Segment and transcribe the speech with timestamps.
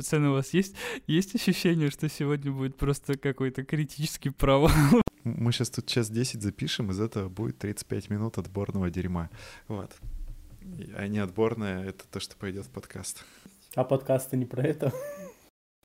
[0.00, 0.74] Пацаны, у вас есть,
[1.06, 4.70] есть ощущение, что сегодня будет просто какой-то критический провал?
[5.24, 9.28] Мы сейчас тут час 10 запишем, из этого будет 35 минут отборного дерьма.
[9.68, 9.92] Вот.
[10.96, 13.26] А не отборное— это то, что пойдет в подкаст.
[13.74, 14.90] А подкасты не про это?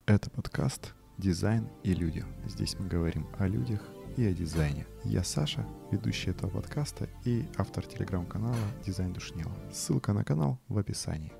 [0.05, 2.23] Это подкаст «Дизайн и люди».
[2.45, 3.81] Здесь мы говорим о людях
[4.15, 4.87] и о дизайне.
[5.03, 8.55] Я Саша, ведущий этого подкаста и автор телеграм-канала
[8.85, 9.51] «Дизайн Душнила».
[9.73, 11.33] Ссылка на канал в описании.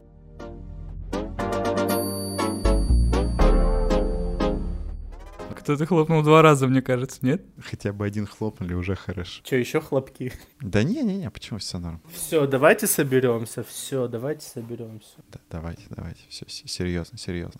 [5.65, 7.43] Кто-то хлопнул два раза, мне кажется, нет?
[7.59, 9.41] Хотя бы один хлопнули, уже хорошо.
[9.43, 10.31] Че, еще хлопки?
[10.61, 12.03] Да не-не-не, почему все норм?
[12.13, 15.15] Все, давайте соберемся, все, давайте соберемся.
[15.31, 17.59] Да, давайте, давайте, все, серьезно, серьезно.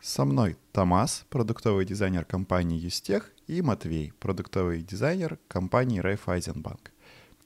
[0.00, 6.90] Со мной Томас, продуктовый дизайнер компании Юстех, и Матвей, продуктовый дизайнер компании Райфайзенбанк.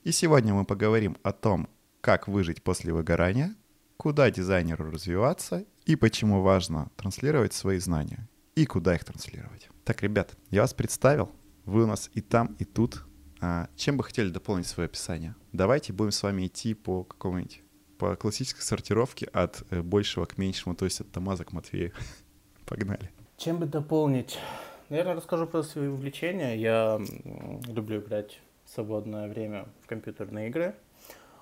[0.04, 1.68] И сегодня мы поговорим о том,
[2.00, 3.56] как выжить после выгорания,
[3.96, 8.28] куда дизайнеру развиваться и почему важно транслировать свои знания
[8.60, 9.70] и куда их транслировать.
[9.84, 11.32] Так, ребят, я вас представил.
[11.64, 13.06] Вы у нас и там, и тут.
[13.40, 15.34] А, чем бы хотели дополнить свое описание?
[15.52, 17.62] Давайте будем с вами идти по какому-нибудь
[17.96, 21.92] по классической сортировке от э, большего к меньшему, то есть от Тамаза к Матвею.
[22.66, 23.10] Погнали.
[23.38, 24.38] Чем бы дополнить?
[24.90, 26.54] Наверное, расскажу про свои увлечения.
[26.56, 27.00] Я
[27.66, 30.74] люблю играть в свободное время в компьютерные игры.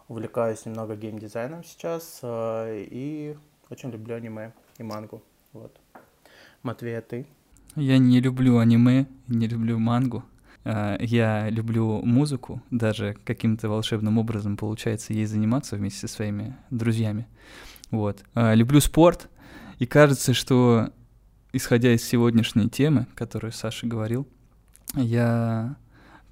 [0.07, 3.37] Увлекаюсь немного геймдизайном сейчас э, и
[3.71, 5.21] очень люблю аниме и мангу.
[5.53, 5.81] Вот.
[6.63, 7.27] Матвей, а ты?
[7.77, 10.25] Я не люблю аниме, не люблю мангу.
[10.65, 17.27] А, я люблю музыку, даже каким-то волшебным образом получается ей заниматься вместе со своими друзьями.
[17.91, 18.25] Вот.
[18.35, 19.29] А, люблю спорт,
[19.79, 20.93] и кажется, что,
[21.53, 24.27] исходя из сегодняшней темы, которую Саша говорил,
[24.95, 25.77] я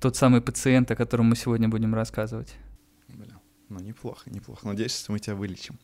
[0.01, 2.57] тот самый пациент, о котором мы сегодня будем рассказывать.
[3.09, 4.67] Блин, ну неплохо, неплохо.
[4.67, 5.79] Надеюсь, что мы тебя вылечим.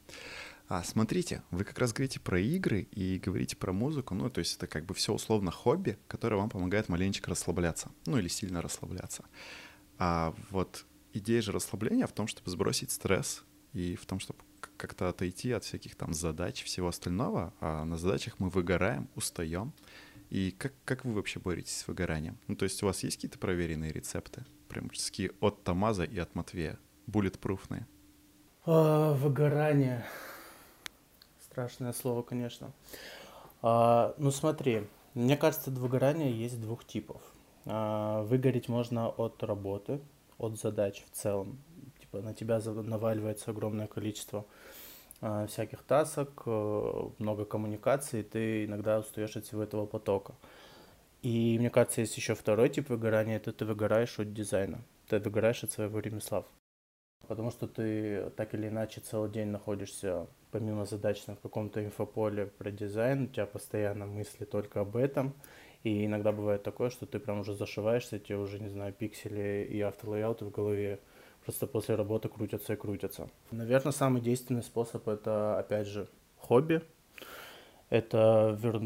[0.68, 4.56] А, смотрите, вы как раз говорите про игры и говорите про музыку, ну, то есть
[4.56, 9.24] это как бы все условно хобби, которое вам помогает маленечко расслабляться, ну, или сильно расслабляться.
[9.98, 14.40] А вот идея же расслабления в том, чтобы сбросить стресс и в том, чтобы
[14.76, 19.72] как-то отойти от всяких там задач, всего остального, а на задачах мы выгораем, устаем.
[20.30, 22.38] И как, как вы вообще боретесь с выгоранием?
[22.46, 24.46] Ну, то есть у вас есть какие-то проверенные рецепты?
[24.68, 24.90] Прям
[25.40, 27.86] от Тамаза и от Матвея, буллетпруфные?
[28.64, 30.06] А, выгорание.
[31.52, 32.72] Страшное слово, конечно.
[33.60, 35.76] А, ну смотри, мне кажется, от
[36.30, 37.20] есть двух типов.
[37.66, 40.00] А, выгореть можно от работы,
[40.38, 41.58] от задач в целом.
[42.00, 44.46] Типа на тебя наваливается огромное количество
[45.20, 50.32] а, всяких тасок, а, много коммуникаций, и ты иногда устаешь от всего этого потока.
[51.20, 54.80] И мне кажется, есть еще второй тип выгорания, это ты выгораешь от дизайна.
[55.06, 56.46] Ты выгораешь от своего ремесла.
[57.32, 62.70] Потому что ты так или иначе целый день находишься помимо задач на каком-то инфополе про
[62.70, 65.32] дизайн, у тебя постоянно мысли только об этом.
[65.82, 69.80] И иногда бывает такое, что ты прям уже зашиваешься, тебе уже, не знаю, пиксели и
[69.80, 71.00] автолейауты в голове
[71.42, 73.30] просто после работы крутятся и крутятся.
[73.50, 76.82] Наверное, самый действенный способ это, опять же, хобби.
[77.88, 78.76] Это вер...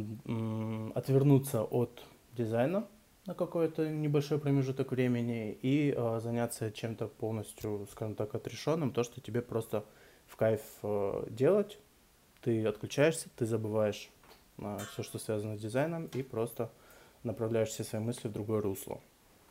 [0.94, 2.00] отвернуться от
[2.32, 2.86] дизайна
[3.26, 9.20] на какой-то небольшой промежуток времени и э, заняться чем-то полностью, скажем так, отрешенным, то, что
[9.20, 9.84] тебе просто
[10.26, 11.78] в кайф э, делать,
[12.40, 14.10] ты отключаешься, ты забываешь
[14.58, 16.70] э, все, что связано с дизайном, и просто
[17.24, 19.00] направляешь все свои мысли в другое русло.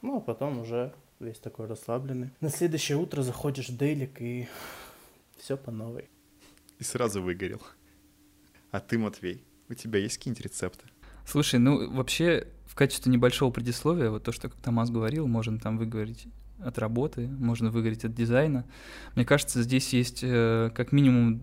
[0.01, 2.29] Ну, а потом уже весь такой расслабленный.
[2.39, 4.47] На следующее утро заходишь в дейлик, и
[5.37, 6.09] все по новой.
[6.79, 7.61] И сразу выгорел.
[8.71, 10.85] А ты, Матвей, у тебя есть какие-нибудь рецепты?
[11.25, 16.27] Слушай, ну вообще в качестве небольшого предисловия, вот то, что Томас говорил, можно там выговорить
[16.59, 18.65] от работы, можно выиграть от дизайна.
[19.15, 21.41] Мне кажется, здесь есть э, как минимум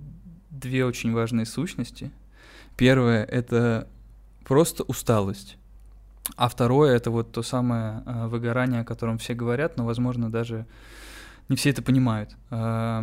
[0.50, 2.10] две очень важные сущности.
[2.76, 3.88] Первое— это
[4.44, 5.56] просто усталость.
[6.36, 10.66] А второе— это вот то самое э, выгорание, о котором все говорят, но, возможно, даже
[11.48, 12.36] не все это понимают.
[12.50, 13.02] Э,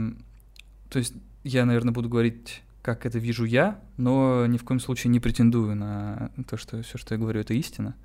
[0.90, 1.14] то есть
[1.44, 5.76] я, наверное, буду говорить, как это вижу я, но ни в коем случае не претендую
[5.76, 7.96] на то, что все, что я говорю, это истина.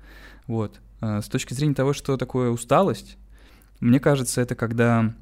[0.47, 0.79] Вот.
[1.01, 3.17] Э, с точки зрения того, что такое усталость,
[3.79, 5.13] мне кажется, это когда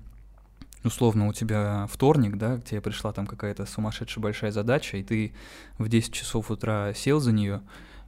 [0.84, 5.34] условно у тебя вторник, да, к тебе пришла там какая-то сумасшедшая большая задача, и ты
[5.78, 7.62] в 10 часов утра сел за нее,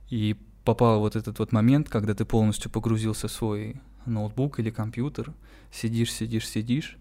[0.09, 5.33] и попал вот этот вот момент, когда ты полностью погрузился в свой ноутбук или компьютер,
[5.71, 6.97] сидишь, сидишь, сидишь,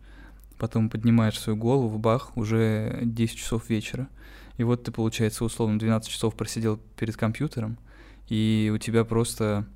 [0.58, 4.08] потом поднимаешь свою голову, бах, уже 10 часов вечера.
[4.56, 7.78] И вот ты, получается, условно 12 часов просидел перед компьютером,
[8.28, 9.66] и у тебя просто,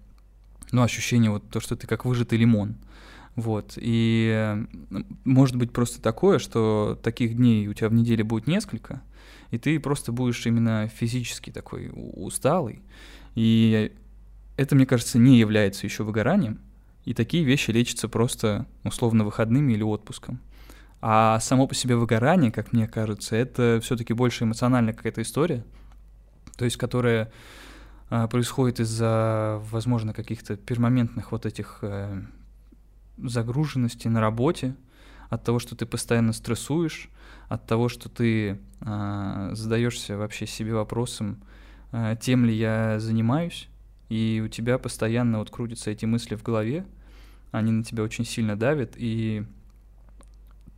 [0.73, 2.77] ну, ощущение вот то, что ты как выжатый лимон—
[3.39, 3.75] Вот.
[3.77, 4.57] И
[5.25, 9.01] может быть просто такое, что таких дней у тебя в неделе будет несколько,
[9.53, 12.83] и ты просто будешь именно физически такой усталый.
[13.37, 13.93] И
[14.57, 16.59] это, мне кажется, не является еще выгоранием.
[17.05, 20.41] И такие вещи лечатся просто условно выходными или отпуском.
[21.01, 25.65] А само по себе выгорание, как мне кажется, это все-таки больше эмоциональная какая-то история,
[26.57, 27.31] то есть которая
[28.11, 32.21] а, происходит из-за, возможно, каких-то пермоментных вот этих а,
[33.19, 34.75] загруженностей на работе,
[35.29, 37.11] от того, что ты постоянно стрессуешь,
[37.49, 41.43] от того, что ты а, задаешься вообще себе вопросом,
[41.93, 43.69] а, тем ли я занимаюсь,
[44.09, 46.87] и у тебя постоянно вот крутятся эти мысли в голове,
[47.51, 49.45] они на тебя очень сильно давят, и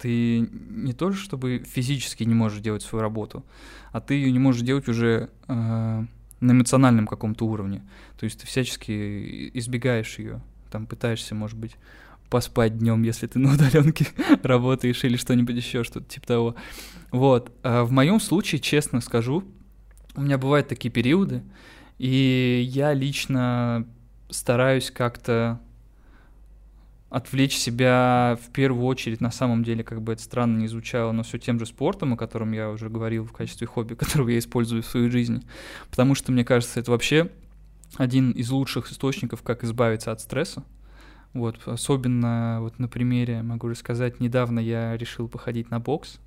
[0.00, 3.44] ты не то чтобы физически не можешь делать свою работу,
[3.93, 6.05] а ты ее не можешь делать уже э,
[6.41, 7.82] на эмоциональном каком-то уровне.
[8.19, 11.76] То есть ты всячески избегаешь ее, там пытаешься, может быть,
[12.31, 14.06] поспать днем, если ты на удаленке
[14.43, 16.55] работаешь или что-нибудь еще, что-то типа того.
[17.11, 17.52] Вот.
[17.62, 19.44] А в моем случае, честно скажу,
[20.14, 21.43] у меня бывают такие периоды,
[21.99, 23.87] и я лично
[24.31, 25.61] стараюсь как-то
[27.11, 31.25] отвлечь себя в первую очередь, на самом деле, как бы это странно не звучало, но
[31.25, 34.83] все тем же спортом, о котором я уже говорил в качестве хобби, которого я использую
[34.83, 35.43] в своей жизни.
[35.91, 37.31] Потому что, мне кажется, это вообще
[37.97, 40.62] один из лучших источников, как избавиться от стресса.
[41.33, 46.19] Вот, особенно вот на примере, могу рассказать, недавно я решил походить на бокс,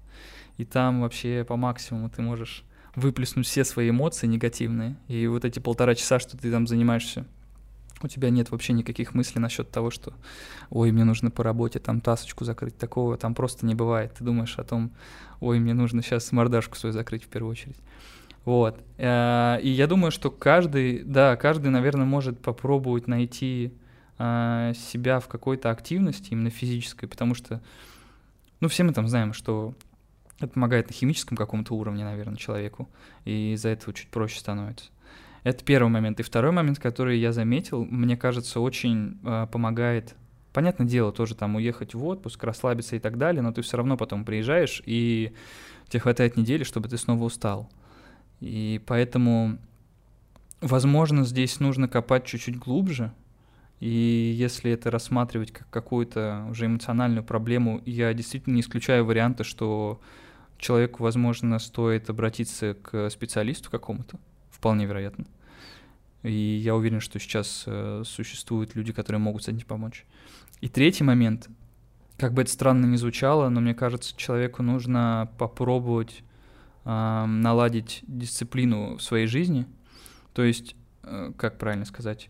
[0.58, 2.64] и там вообще по максимуму ты можешь
[2.96, 7.26] выплеснуть все свои эмоции негативные, и вот эти полтора часа, что ты там занимаешься
[8.04, 10.14] у тебя нет вообще никаких мыслей насчет того, что
[10.70, 14.14] ой, мне нужно по работе там тасочку закрыть, такого там просто не бывает.
[14.18, 14.92] Ты думаешь о том,
[15.40, 17.78] ой, мне нужно сейчас мордашку свою закрыть в первую очередь.
[18.46, 18.80] Вот.
[18.98, 23.74] Э, и я думаю, что каждый, да, каждый, наверное, может попробовать найти
[24.20, 27.62] э, себя в какой-то активности, именно физической, потому что,
[28.60, 29.74] ну, все мы там знаем, что
[30.40, 32.90] это помогает на химическом каком-то уровне, наверное, человеку,
[33.24, 34.90] и из-за этого чуть проще становится.
[35.44, 36.20] Это первый момент.
[36.20, 40.16] И второй момент, который я заметил, мне кажется, очень э, помогает.
[40.54, 43.98] Понятное дело, тоже там уехать в отпуск, расслабиться и так далее, но ты все равно
[43.98, 45.34] потом приезжаешь, и
[45.90, 47.70] тебе хватает недели, чтобы ты снова устал.
[48.40, 49.58] И поэтому,
[50.62, 53.12] возможно, здесь нужно копать чуть-чуть глубже,
[53.80, 60.00] и если это рассматривать как какую-то уже эмоциональную проблему, я действительно не исключаю варианта, что
[60.58, 64.20] человеку, возможно, стоит обратиться к специалисту какому-то,
[64.64, 65.26] вполне вероятно.
[66.24, 70.06] И я уверен, что сейчас э, существуют люди, которые могут с этим помочь.
[70.62, 71.50] И третий момент,
[72.18, 76.24] как бы это странно ни звучало, но мне кажется, человеку нужно попробовать
[76.86, 79.66] э, наладить дисциплину в своей жизни.
[80.34, 82.30] То есть, э, как правильно сказать,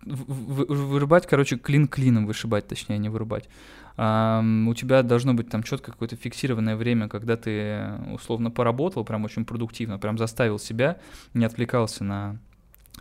[0.00, 3.50] вырубать, короче, клин клином вышибать, точнее, не вырубать
[3.96, 7.80] у тебя должно быть там четко какое-то фиксированное время, когда ты
[8.12, 10.98] условно поработал, прям очень продуктивно, прям заставил себя,
[11.32, 12.38] не отвлекался на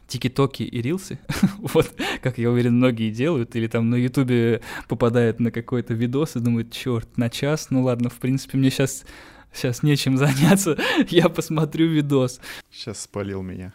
[0.07, 1.19] тики-токи и рилсы,
[1.57, 6.40] вот, как я уверен, многие делают, или там на ютубе попадает на какой-то видос и
[6.40, 9.06] думает, черт, на час, ну ладно, в принципе, мне сейчас
[9.51, 10.78] сейчас нечем заняться,
[11.10, 12.39] я посмотрю видос.
[12.72, 13.74] Сейчас спалил меня.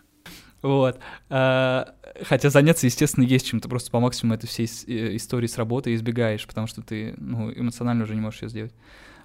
[0.63, 0.99] Вот.
[1.29, 3.69] А, хотя заняться, естественно, есть чем-то.
[3.69, 8.05] Просто по максимуму этой всей э, истории с работы избегаешь, потому что ты ну, эмоционально
[8.05, 8.75] уже не можешь ее сделать.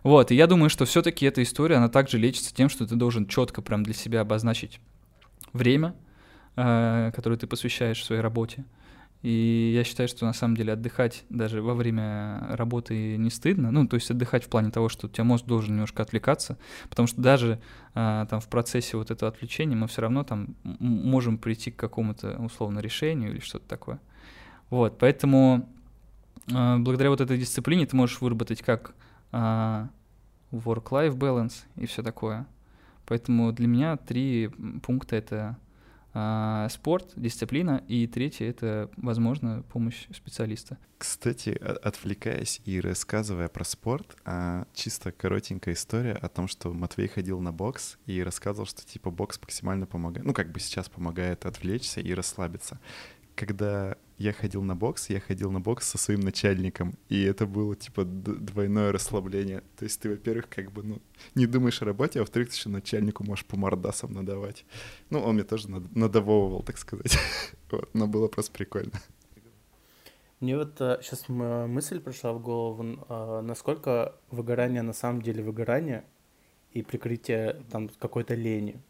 [0.03, 3.25] Вот, и я думаю, что все-таки эта история, она также лечится тем, что ты должен
[3.25, 4.81] четко прям для себя обозначить
[5.53, 5.95] время,
[6.55, 8.65] э, которое ты посвящаешь своей работе.
[9.23, 13.71] И я считаю, что на самом деле отдыхать даже во время работы не стыдно.
[13.71, 16.57] Ну, то есть отдыхать в плане того, что у тебя мозг должен немножко отвлекаться,
[16.89, 17.61] потому что даже
[17.95, 22.37] а, там в процессе вот этого отвлечения мы все равно там можем прийти к какому-то
[22.39, 24.01] условно решению или что-то такое.
[24.69, 25.69] Вот, поэтому
[26.51, 28.93] а, благодаря вот этой дисциплине ты можешь выработать как
[29.31, 29.87] а,
[30.51, 32.45] work-life balance и все такое.
[33.05, 34.49] Поэтому для меня три
[34.81, 35.57] пункта это
[36.13, 40.77] а, спорт, дисциплина, и третье— это, возможно, помощь специалиста.
[40.97, 47.39] Кстати, отвлекаясь и рассказывая про спорт, а, чисто коротенькая история о том, что Матвей ходил
[47.39, 51.99] на бокс и рассказывал, что типа бокс максимально помогает, ну как бы сейчас помогает отвлечься
[51.99, 52.79] и расслабиться
[53.35, 57.75] когда я ходил на бокс, я ходил на бокс со своим начальником, и это было,
[57.75, 59.63] типа, двойное расслабление.
[59.77, 61.01] То есть ты, во-первых, как бы, ну,
[61.35, 64.65] не думаешь о работе, а во-вторых, ты еще начальнику можешь по мордасам надавать.
[65.09, 67.17] Ну, он мне тоже надавовывал, так сказать.
[67.71, 68.91] вот, но было просто прикольно.
[70.39, 76.03] Мне вот а, сейчас мысль пришла в голову, а, насколько выгорание на самом деле выгорание
[76.71, 78.81] и прикрытие там какой-то лени.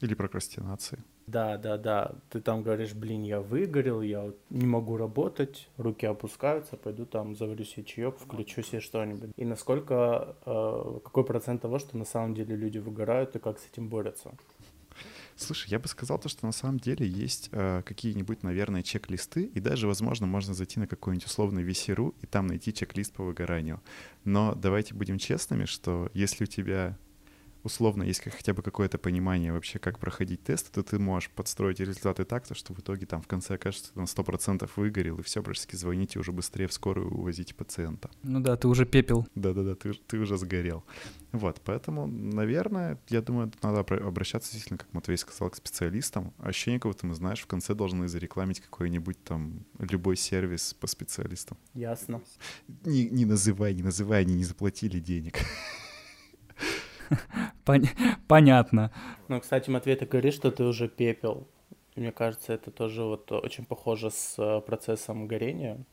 [0.00, 0.98] Или прокрастинации.
[1.26, 2.14] Да, да, да.
[2.30, 7.36] Ты там говоришь, блин, я выгорел, я вот не могу работать, руки опускаются, пойду там
[7.36, 9.30] заварю себе чаек, включу себе что-нибудь.
[9.36, 13.66] И насколько, э, какой процент того, что на самом деле люди выгорают и как с
[13.70, 14.32] этим борются?
[15.36, 19.60] Слушай, я бы сказал то, что на самом деле есть э, какие-нибудь, наверное, чек-листы, и
[19.60, 23.80] даже, возможно, можно зайти на какой-нибудь условный VC.ru и там найти чек-лист по выгоранию.
[24.24, 26.98] Но давайте будем честными, что если у тебя
[27.62, 32.24] условно есть хотя бы какое-то понимание вообще, как проходить тесты, то ты можешь подстроить результаты
[32.24, 35.76] так, что в итоге там в конце окажется, ты на 100% выгорел, и все, практически
[35.76, 38.10] звоните уже быстрее в скорую увозите пациента.
[38.22, 39.26] Ну да, ты уже пепел.
[39.34, 40.84] Да-да-да, ты, ты уже сгорел.
[41.32, 46.34] Вот, поэтому, наверное, я думаю, надо обращаться действительно, как Матвей сказал, к специалистам.
[46.82, 51.56] Будто мы, знаешь, в конце должны зарекламить какой-нибудь там любой сервис по специалистам.
[51.74, 52.20] Ясно.
[52.84, 55.38] Не, не называй, не называй, они не заплатили денег.
[58.28, 58.90] Понятно.
[59.28, 61.46] Ну, кстати, Матвей, ты говоришь, что ты уже пепел.
[61.94, 65.84] Мне кажется, это тоже вот очень похоже с э, процессом горения,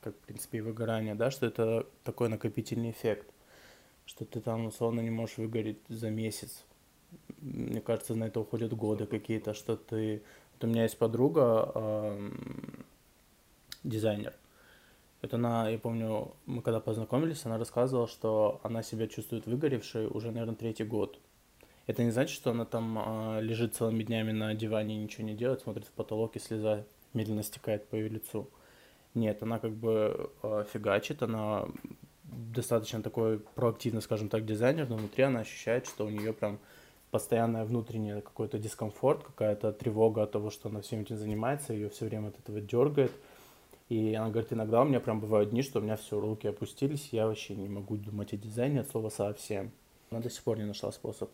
[0.00, 3.26] как, в принципе, и выгорания, да, что это такой накопительный эффект,
[4.04, 6.64] что ты там, условно, не можешь выгореть за месяц.
[7.40, 10.22] Мне кажется, на это уходят годы какие-то, что ты...
[10.54, 12.18] Вот у меня есть подруга,
[13.82, 14.34] дизайнер,
[15.26, 20.30] это она, я помню, мы когда познакомились, она рассказывала, что она себя чувствует выгоревшей уже,
[20.30, 21.18] наверное, третий год.
[21.86, 25.34] Это не значит, что она там э, лежит целыми днями на диване и ничего не
[25.34, 28.48] делает, смотрит в потолок и слеза медленно стекает по ее лицу.
[29.14, 31.66] Нет, она как бы э, фигачит, она
[32.24, 36.58] достаточно такой проактивный, скажем так, дизайнер, но внутри она ощущает, что у нее прям
[37.10, 42.06] постоянное внутреннее какой-то дискомфорт, какая-то тревога от того, что она всем этим занимается, ее все
[42.06, 43.12] время от этого дергает.
[43.88, 47.10] И она говорит, иногда у меня прям бывают дни, что у меня все, руки опустились,
[47.12, 49.70] я вообще не могу думать о дизайне от слова совсем.
[50.10, 51.30] Она до сих пор не нашла способ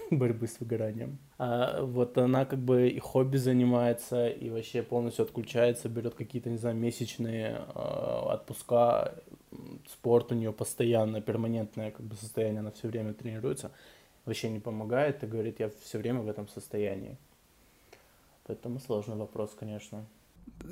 [0.10, 1.18] борьбы с выгоранием.
[1.38, 6.58] А вот она как бы и хобби занимается, и вообще полностью отключается, берет какие-то, не
[6.58, 9.14] знаю, месячные э, отпуска,
[9.88, 13.72] спорт у нее постоянно, перманентное как бы состояние, она все время тренируется,
[14.24, 17.16] вообще не помогает, и говорит, я все время в этом состоянии.
[18.44, 20.04] Поэтому сложный вопрос, конечно.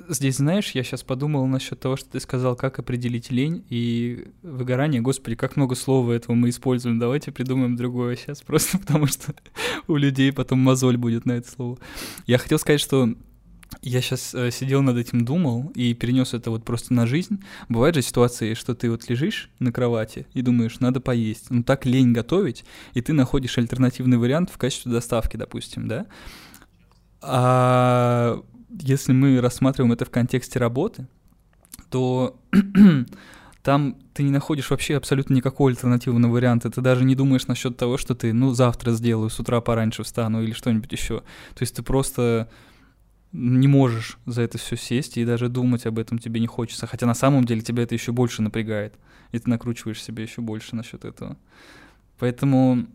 [0.07, 5.01] Здесь, знаешь, я сейчас подумал насчет того, что ты сказал, как определить лень и выгорание.
[5.01, 6.99] Господи, как много слова этого мы используем.
[6.99, 9.33] Давайте придумаем другое сейчас, просто потому что
[9.87, 11.79] у людей потом мозоль будет на это слово.
[12.27, 13.15] Я хотел сказать, что
[13.81, 17.43] я сейчас э, сидел над этим, думал и перенес это вот просто на жизнь.
[17.69, 21.47] Бывают же ситуации, что ты вот лежишь на кровати и думаешь, надо поесть.
[21.49, 22.63] Ну так лень готовить,
[22.93, 26.05] и ты находишь альтернативный вариант в качестве доставки, допустим, да?
[27.21, 28.43] А
[28.81, 31.07] если мы рассматриваем это в контексте работы,
[31.89, 32.39] то
[33.63, 36.69] там ты не находишь вообще абсолютно никакого альтернативного варианта.
[36.69, 40.41] Ты даже не думаешь насчет того, что ты, ну, завтра сделаю, с утра пораньше встану
[40.41, 41.19] или что-нибудь еще.
[41.19, 42.49] То есть ты просто
[43.31, 46.87] не можешь за это все сесть и даже думать об этом тебе не хочется.
[46.87, 48.95] Хотя на самом деле тебя это еще больше напрягает.
[49.31, 51.37] И ты накручиваешь себе еще больше насчет этого.
[52.17, 52.87] Поэтому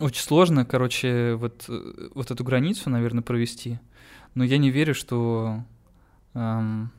[0.00, 3.78] очень сложно, короче, вот, э, вот эту границу, наверное, провести.
[4.34, 5.64] Но я не верю, что
[6.34, 6.92] эм,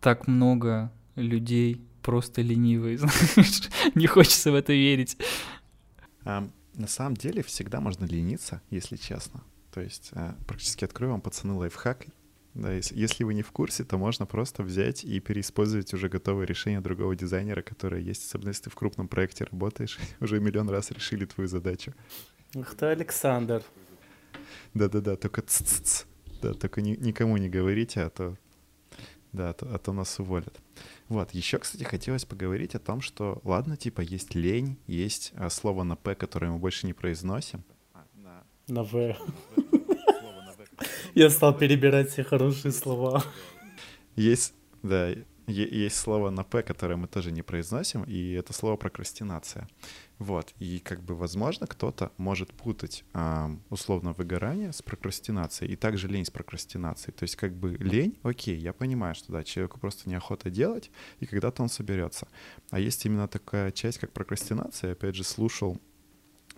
[0.00, 5.16] так много людей просто ленивые, знаешь, не хочется в это верить.
[6.24, 9.42] На самом деле всегда можно лениться, если честно.
[9.72, 12.06] То есть uh, практически открою вам, пацаны, лайфхак.
[12.54, 16.44] Да, если, если вы не в курсе, то можно просто взять и переиспользовать уже готовое
[16.44, 20.90] решение другого дизайнера, которое есть, особенно если ты в крупном проекте работаешь, уже миллион раз
[20.90, 21.94] решили твою задачу.
[22.54, 23.62] Ух ты, Александр.
[24.74, 26.04] Да-да-да, только ц-ц-ц.
[26.42, 28.36] Да, только ни, никому не говорите, а то,
[29.32, 30.60] да, а то, а то нас уволят.
[31.08, 35.84] Вот, еще, кстати, хотелось поговорить о том, что, ладно, типа, есть лень, есть а, слово
[35.84, 37.62] на «п», которое мы больше не произносим.
[38.66, 39.16] На «в».
[41.14, 43.22] Я стал перебирать все хорошие слова.
[44.16, 45.14] Есть, да,
[45.46, 49.68] есть слово на «п», которое мы тоже не произносим, и это слово прокрастинация.
[50.18, 53.04] Вот, и как бы, возможно, кто-то может путать
[53.70, 57.14] условно выгорание с прокрастинацией, и также лень с прокрастинацией.
[57.14, 61.26] То есть как бы лень, окей, я понимаю, что да, человеку просто неохота делать, и
[61.26, 62.28] когда-то он соберется.
[62.70, 65.80] А есть именно такая часть, как прокрастинация, опять же, слушал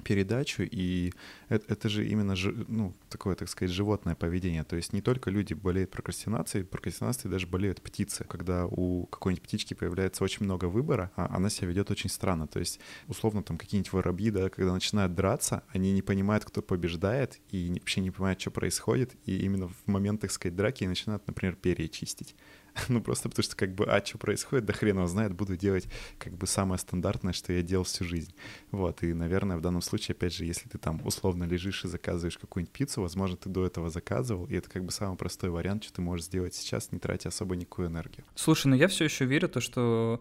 [0.02, 1.12] передачу, и
[1.48, 2.34] это, это же именно
[2.68, 4.64] ну, такое, так сказать, животное поведение.
[4.64, 8.24] То есть не только люди болеют прокрастинацией, прокрастинацией даже болеют птицы.
[8.24, 12.46] Когда у какой-нибудь птички появляется очень много выбора, а она себя ведет очень странно.
[12.46, 17.40] То есть, условно, там какие-нибудь воробьи, да, когда начинают драться, они не понимают, кто побеждает,
[17.50, 21.56] и вообще не понимают, что происходит, и именно в момент, так сказать, драки начинают, например,
[21.56, 22.34] перья чистить
[22.88, 25.88] ну просто потому что как бы, а что происходит, да хрен его знает, буду делать
[26.18, 28.34] как бы самое стандартное, что я делал всю жизнь.
[28.70, 32.38] Вот, и, наверное, в данном случае, опять же, если ты там условно лежишь и заказываешь
[32.38, 35.94] какую-нибудь пиццу, возможно, ты до этого заказывал, и это как бы самый простой вариант, что
[35.94, 38.24] ты можешь сделать сейчас, не тратя особо никакую энергию.
[38.34, 40.20] Слушай, ну я все еще верю то, что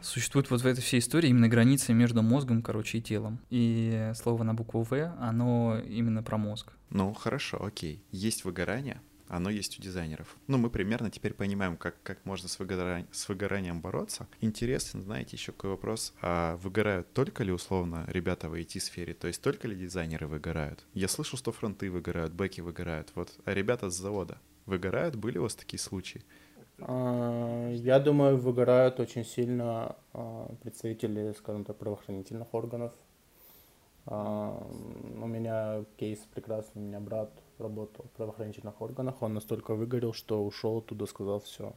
[0.00, 3.40] существует вот в этой всей истории именно граница между мозгом, короче, и телом.
[3.50, 6.72] И слово на букву «В», оно именно про мозг.
[6.90, 8.02] Ну, хорошо, окей.
[8.10, 10.36] Есть выгорание, оно есть у дизайнеров.
[10.46, 14.26] Ну, мы примерно теперь понимаем, как, как можно с, выгорань, с выгоранием бороться.
[14.40, 16.14] Интересно, знаете, еще какой вопрос.
[16.20, 19.14] А выгорают только ли, условно, ребята в IT-сфере?
[19.14, 20.84] То есть только ли дизайнеры выгорают?
[20.94, 23.12] Я слышал, что фронты выгорают, бэки выгорают.
[23.14, 25.16] Вот, а ребята с завода выгорают?
[25.16, 26.22] Были у вас такие случаи?
[26.80, 32.92] А, я думаю, выгорают очень сильно а, представители, скажем так, правоохранительных органов.
[34.10, 34.66] А,
[35.20, 40.42] у меня кейс прекрасный, у меня брат работал в правоохранительных органах, он настолько выгорел, что
[40.42, 41.74] ушел оттуда, сказал все.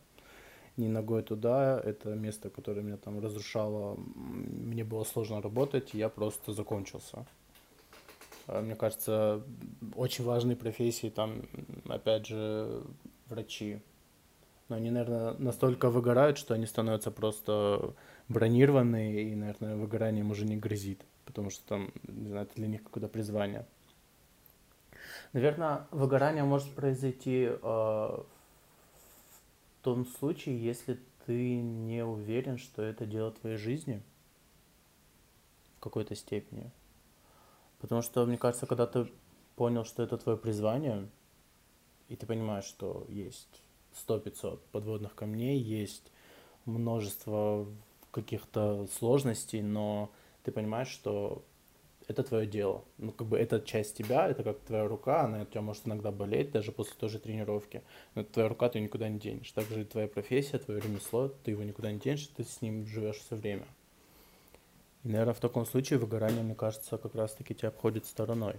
[0.78, 6.54] Ни ногой туда, это место, которое меня там разрушало, мне было сложно работать, я просто
[6.54, 7.26] закончился.
[8.48, 9.44] Мне кажется,
[9.96, 11.42] очень важные профессии, там,
[11.90, 12.82] опять же,
[13.28, 13.82] врачи,
[14.70, 17.94] но они, наверное, настолько выгорают, что они становятся просто
[18.30, 22.84] бронированные, и, наверное, выгоранием уже не грозит, потому что там, не знаю, это для них
[22.84, 23.66] какое-то призвание.
[25.32, 28.26] Наверное, выгорание может произойти э, в
[29.82, 34.02] том случае, если ты не уверен, что это дело твоей жизни
[35.78, 36.70] в какой-то степени.
[37.80, 39.10] Потому что, мне кажется, когда ты
[39.56, 41.08] понял, что это твое призвание,
[42.10, 43.62] и ты понимаешь, что есть
[44.06, 46.12] 100-500 подводных камней, есть
[46.66, 47.66] множество
[48.12, 50.12] каких-то сложностей, но
[50.44, 51.44] ты понимаешь, что
[52.08, 52.84] это твое дело.
[52.98, 56.12] Ну, как бы это часть тебя, это как твоя рука, она у тебя может иногда
[56.12, 57.82] болеть, даже после той же тренировки.
[58.16, 59.52] Но твоя рука, ты никуда не денешь.
[59.52, 63.36] Также твоя профессия, твое ремесло, ты его никуда не денешь, ты с ним живешь все
[63.36, 63.66] время.
[65.04, 68.56] И, наверное, в таком случае выгорание, мне кажется, как раз-таки тебя обходит стороной.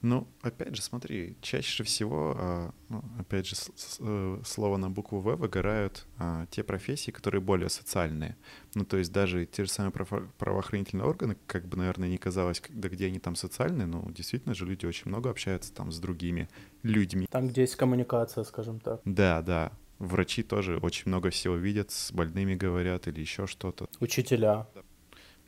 [0.00, 3.56] Ну, опять же, смотри, чаще всего, а, ну, опять же,
[3.98, 8.36] э, слово на букву «В» выгорают а, те профессии, которые более социальные.
[8.74, 12.88] Ну, то есть даже те же самые правоохранительные органы, как бы, наверное, не казалось, да
[12.88, 16.48] где они там социальные, но действительно же люди очень много общаются там с другими
[16.84, 17.26] людьми.
[17.28, 19.00] Там, где есть коммуникация, скажем так.
[19.04, 19.72] Да, да.
[19.98, 23.88] Врачи тоже очень много всего видят, с больными говорят или еще что-то.
[23.98, 24.68] Учителя.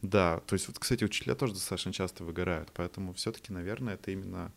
[0.02, 4.52] Да, то есть вот, кстати, учителя тоже достаточно часто выгорают, поэтому все-таки, наверное, это именно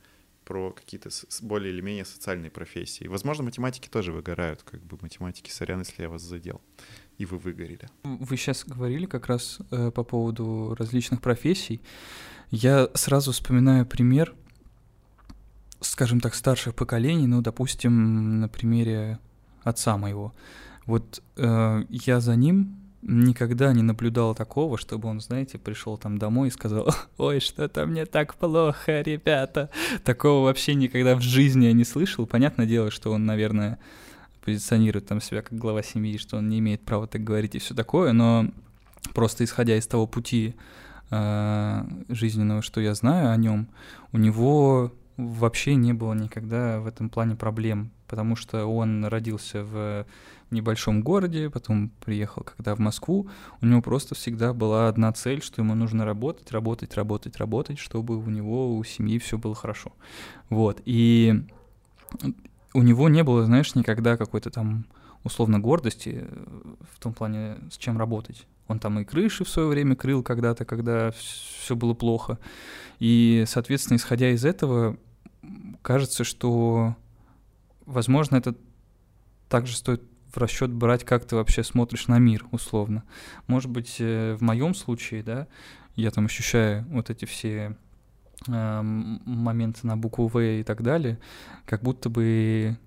[0.46, 1.10] про какие-то
[1.42, 3.08] более или менее социальные профессии.
[3.08, 6.62] Возможно, математики тоже выгорают, как бы математики, сорян, если я вас задел,
[7.18, 7.90] и вы выгорели.
[8.04, 11.82] Вы сейчас говорили как раз э, по поводу различных профессий.
[12.52, 14.34] Я сразу вспоминаю пример,
[15.82, 19.20] скажем так, старших поколений, ну, допустим, на примере
[19.64, 20.34] отца моего.
[20.86, 26.48] Вот э, я за ним никогда не наблюдал такого, чтобы он, знаете, пришел там домой
[26.48, 26.88] и сказал,
[27.18, 29.70] ой, что-то мне так плохо, ребята.
[30.04, 32.26] Такого вообще никогда в жизни я не слышал.
[32.26, 33.80] Понятное дело, что он, наверное,
[34.44, 37.74] позиционирует там себя как глава семьи, что он не имеет права так говорить и все
[37.74, 38.48] такое, но
[39.14, 40.56] просто исходя из того пути
[41.12, 43.68] э, жизненного, что я знаю о нем,
[44.12, 50.06] у него вообще не было никогда в этом плане проблем, потому что он родился в
[50.54, 53.30] небольшом городе, потом приехал когда в Москву,
[53.62, 58.18] у него просто всегда была одна цель, что ему нужно работать, работать, работать, работать, чтобы
[58.18, 59.94] у него, у семьи все было хорошо.
[60.50, 61.44] Вот, и
[62.74, 64.86] у него не было, знаешь, никогда какой-то там
[65.24, 66.26] условно гордости
[66.92, 68.46] в том плане, с чем работать.
[68.68, 72.40] Он там и крыши в свое время крыл когда-то, когда все было плохо.
[73.00, 74.98] И, соответственно, исходя из этого,
[75.82, 76.96] кажется, что,
[77.86, 78.56] возможно, это
[79.50, 80.02] также стоит
[80.34, 83.04] в расчет брать, как ты вообще смотришь на мир, условно.
[83.48, 85.48] Может быть, э, в моем случае, да,
[85.96, 87.78] я там ощущаю вот эти все
[88.48, 91.20] э, моменты на букву В и так далее,
[91.66, 92.78] как будто бы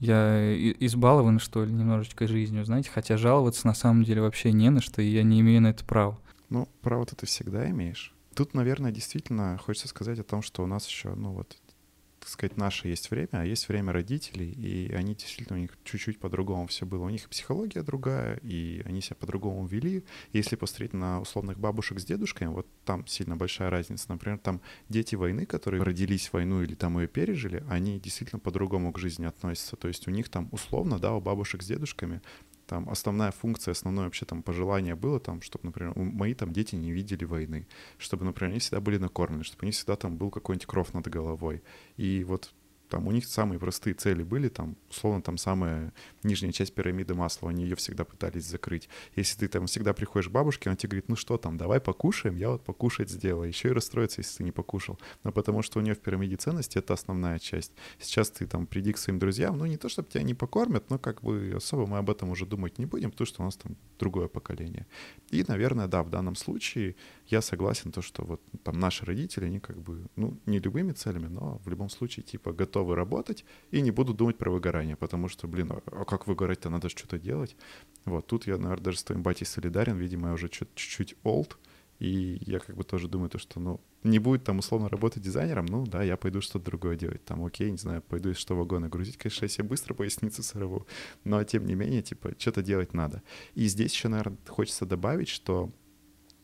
[0.00, 4.80] я избалован, что ли, немножечко жизнью, знаете, хотя жаловаться на самом деле вообще не на
[4.80, 6.18] что, и я не имею на это права.
[6.50, 8.14] Ну, право-то ты всегда имеешь.
[8.34, 11.56] Тут, наверное, действительно хочется сказать о том, что у нас еще, ну вот,
[12.30, 16.66] сказать, наше есть время, а есть время родителей, и они действительно, у них чуть-чуть по-другому
[16.66, 17.04] все было.
[17.04, 20.04] У них психология другая, и они себя по-другому вели.
[20.32, 24.06] Если посмотреть на условных бабушек с дедушками, вот там сильно большая разница.
[24.08, 28.92] Например, там дети войны, которые родились в войну или там ее пережили, они действительно по-другому
[28.92, 29.76] к жизни относятся.
[29.76, 32.20] То есть у них там условно, да, у бабушек с дедушками
[32.70, 36.92] там основная функция, основное вообще там пожелание было там, чтобы, например, мои там дети не
[36.92, 37.66] видели войны,
[37.98, 41.64] чтобы, например, они всегда были накормлены, чтобы они всегда там был какой-нибудь кров над головой.
[41.96, 42.54] И вот
[42.90, 47.50] там у них самые простые цели были, там, условно, там самая нижняя часть пирамиды масла,
[47.50, 48.88] они ее всегда пытались закрыть.
[49.14, 52.36] Если ты там всегда приходишь к бабушке, она тебе говорит, ну что там, давай покушаем,
[52.36, 53.48] я вот покушать сделаю.
[53.48, 54.98] Еще и расстроится, если ты не покушал.
[55.22, 57.72] Но потому что у нее в пирамиде ценностей это основная часть.
[58.00, 60.98] Сейчас ты там приди к своим друзьям, ну не то, чтобы тебя не покормят, но
[60.98, 63.76] как бы особо мы об этом уже думать не будем, потому что у нас там
[63.98, 64.86] другое поколение.
[65.30, 69.60] И, наверное, да, в данном случае я согласен, то, что вот там наши родители, они
[69.60, 73.90] как бы, ну, не любыми целями, но в любом случае, типа, готовы работать и не
[73.90, 77.56] будут думать про выгорание, потому что, блин, а, а как выгорать-то, надо что-то делать.
[78.04, 81.56] Вот, тут я, наверное, даже с твоим батей солидарен, видимо, я уже чуть-чуть old,
[82.00, 85.66] и я как бы тоже думаю, то, что, ну, не будет там условно работать дизайнером,
[85.66, 87.22] ну да, я пойду что-то другое делать.
[87.26, 89.18] Там, окей, не знаю, пойду из что вагона грузить.
[89.18, 90.86] Конечно, я себе быстро поясницу сорву.
[91.24, 93.22] Но тем не менее, типа, что-то делать надо.
[93.54, 95.70] И здесь еще, наверное, хочется добавить, что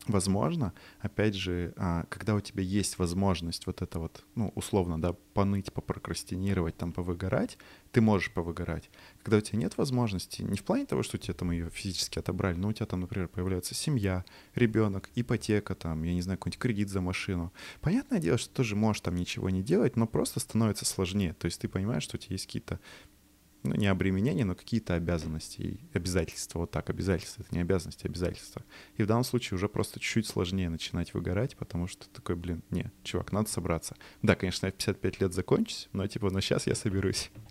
[0.07, 5.13] возможно, опять же, а, когда у тебя есть возможность вот это вот, ну, условно, да,
[5.33, 7.57] поныть, попрокрастинировать, там, повыгорать,
[7.91, 8.89] ты можешь повыгорать.
[9.23, 12.55] Когда у тебя нет возможности, не в плане того, что тебе там ее физически отобрали,
[12.55, 16.89] но у тебя там, например, появляется семья, ребенок, ипотека, там, я не знаю, какой-нибудь кредит
[16.89, 17.53] за машину.
[17.81, 21.33] Понятное дело, что ты тоже можешь там ничего не делать, но просто становится сложнее.
[21.33, 22.79] То есть ты понимаешь, что у тебя есть какие-то
[23.67, 26.59] ну, не обременения, но какие-то обязанности и обязательства.
[26.59, 28.63] Вот так, обязательства— это не обязанности, а обязательства.
[28.95, 32.91] И в данном случае уже просто чуть-чуть сложнее начинать выгорать, потому что такой, блин, не,
[33.03, 33.95] чувак, надо собраться.
[34.21, 37.31] Да, конечно, я в 55 лет закончусь, но типа, но сейчас я соберусь.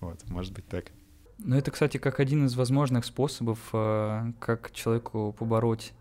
[0.00, 0.92] Вот, может быть так.
[1.38, 5.92] Ну, это, кстати, как один из возможных способов, э, как человеку побороть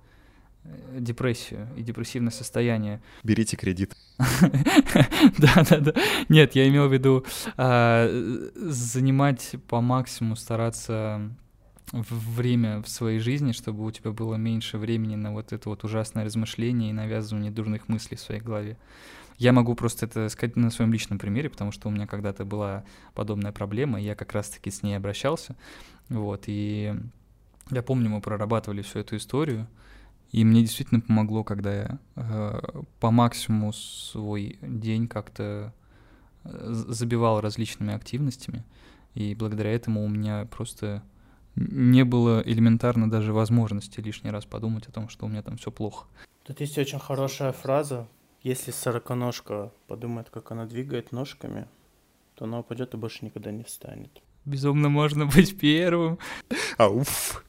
[0.66, 3.02] Э, депрессию и депрессивное состояние.
[3.24, 3.96] Берите кредит.
[5.38, 5.94] Да, да, да.
[6.30, 7.26] Нет, я имел в виду
[7.58, 8.08] а,
[8.56, 11.32] занимать по максимуму, стараться
[11.92, 16.26] время в своей жизни, чтобы у тебя было меньше времени на вот это вот ужасное
[16.26, 18.78] размышление и навязывание дурных мыслей в своей голове.
[19.38, 22.86] Я могу просто это сказать на своем личном примере, потому что у меня когда-то была
[23.14, 25.56] подобная проблема, и я как раз-таки с ней обращался.
[26.10, 26.96] Вот, и
[27.70, 29.68] я помню, мы прорабатывали всю эту историю,
[30.36, 35.74] и мне действительно помогло, когда я э, по максимуму свой день как-то
[36.43, 38.65] э, забивал различными активностями.
[39.13, 41.04] И благодаря этому у меня просто
[41.56, 45.71] не было элементарно даже возможности лишний раз подумать о том, что у меня там все
[45.71, 46.06] плохо.
[46.43, 48.06] Тут есть очень хорошая фраза.
[48.43, 51.65] Если сороконожка подумает, как она двигает ножками,
[52.36, 54.21] то она упадет и больше никогда не встанет.
[54.43, 56.19] Безумно можно быть первым.
[56.78, 57.41] Ауф.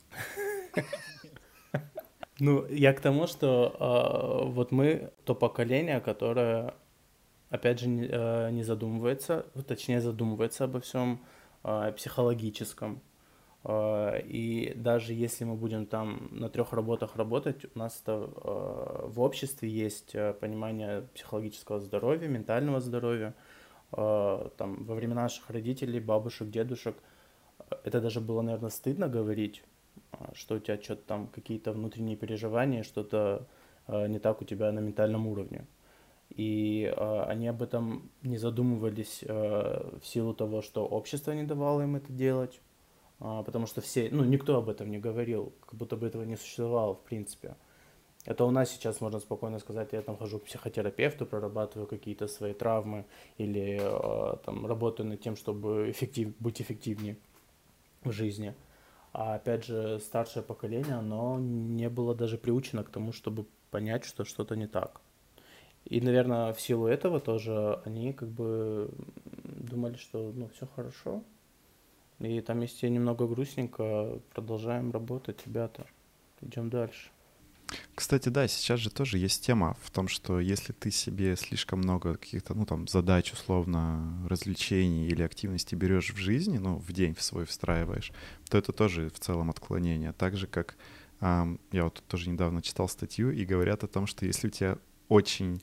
[2.38, 6.74] Ну, я к тому, что э, вот мы то поколение, которое,
[7.48, 11.24] опять же, не, э, не задумывается, точнее задумывается обо всем
[11.64, 13.00] э, психологическом.
[13.64, 19.20] Э, и даже если мы будем там на трех работах работать, у нас э, в
[19.20, 23.34] обществе есть э, понимание психологического здоровья, ментального здоровья.
[23.92, 26.96] Э, там во времена наших родителей, бабушек, дедушек,
[27.82, 29.75] это даже было, наверное, стыдно говорить а,
[30.34, 33.46] что у тебя что-то там какие-то внутренние переживания, что-то
[33.86, 35.66] э, не так у тебя на ментальном уровне.
[36.30, 41.82] И э, они об этом не задумывались э, в силу того, что общество не давало
[41.82, 42.60] им это делать,
[43.20, 46.36] э, потому что все, ну, никто об этом не говорил, как будто бы этого не
[46.36, 47.54] существовало в принципе.
[48.26, 52.54] Это у нас сейчас можно спокойно сказать, я там хожу к психотерапевту, прорабатываю какие-то свои
[52.54, 53.04] травмы
[53.38, 57.16] или э, там работаю над тем, чтобы эффектив, быть эффективнее
[58.02, 58.54] в жизни.
[59.18, 64.26] А опять же, старшее поколение, оно не было даже приучено к тому, чтобы понять, что
[64.26, 65.00] что-то не так.
[65.86, 68.90] И, наверное, в силу этого тоже они как бы
[69.44, 71.22] думали, что ну все хорошо.
[72.18, 75.86] И там, если немного грустненько, продолжаем работать, ребята.
[76.42, 77.08] Идем дальше.
[77.94, 82.14] Кстати, да, сейчас же тоже есть тема в том, что если ты себе слишком много
[82.16, 87.22] каких-то, ну, там, задач, условно, развлечений или активностей берешь в жизни, ну, в день в
[87.22, 88.12] свой встраиваешь,
[88.48, 90.12] то это тоже в целом отклонение.
[90.12, 90.76] Так же, как
[91.20, 95.62] я вот тоже недавно читал статью, и говорят о том, что если у тебя очень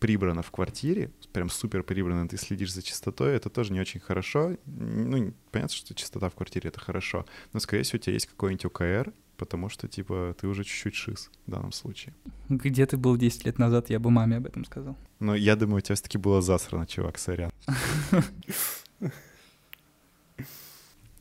[0.00, 4.56] прибрано в квартире, прям супер прибрано, ты следишь за чистотой, это тоже не очень хорошо.
[4.66, 8.64] Ну, понятно, что чистота в квартире— это хорошо, но, скорее всего, у тебя есть какой-нибудь
[8.66, 12.14] ОКР, потому что, типа, ты уже чуть-чуть шиз в данном случае.
[12.48, 14.96] Где ты был 10 лет назад, я бы маме об этом сказал.
[15.20, 17.50] Ну, я думаю, у тебя все-таки было засрано, чувак, сорян.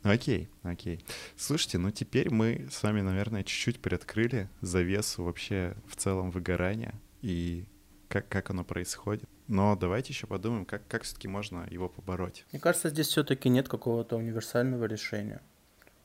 [0.03, 1.03] Окей, окей.
[1.35, 7.65] Слушайте, ну теперь мы с вами, наверное, чуть-чуть приоткрыли завесу вообще в целом выгорания и
[8.07, 9.27] как, как оно происходит.
[9.47, 12.45] Но давайте еще подумаем, как, как все-таки можно его побороть.
[12.53, 15.41] Мне кажется, здесь все-таки нет какого-то универсального решения.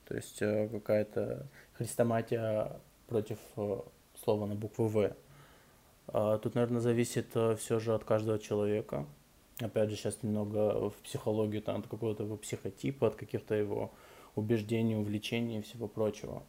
[0.07, 1.49] То есть э, какая-то
[1.83, 3.81] хрестоматия против э,
[4.25, 5.13] слова на букву В.
[6.09, 9.07] А тут, наверное, зависит э, все же от каждого человека,
[9.61, 13.91] опять же, сейчас немного в психологию там от какого-то его психотипа, от каких-то его
[14.37, 16.43] убеждений, увлечений и всего прочего.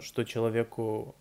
[0.00, 1.14] Что человеку,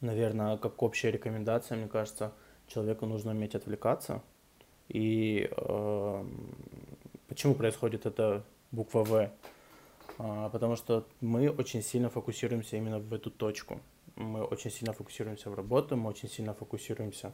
[0.00, 2.32] наверное, как общая рекомендация, мне кажется,
[2.66, 4.22] человеку нужно уметь отвлекаться.
[4.88, 6.24] И э,
[7.28, 9.30] почему происходит это буква В?
[10.18, 13.80] А, потому что мы очень сильно фокусируемся именно в эту точку.
[14.16, 17.32] Мы очень сильно фокусируемся в работу, мы очень сильно фокусируемся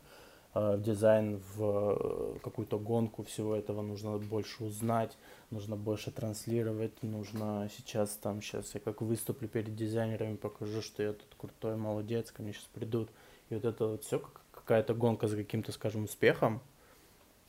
[0.55, 5.17] Э, в дизайн, в э, какую-то гонку всего этого нужно больше узнать,
[5.51, 11.13] нужно больше транслировать, нужно сейчас там, сейчас я как выступлю перед дизайнерами, покажу, что я
[11.13, 13.11] тут крутой, молодец, ко мне сейчас придут.
[13.51, 16.61] И вот это вот все какая-то гонка за каким-то, скажем, успехом,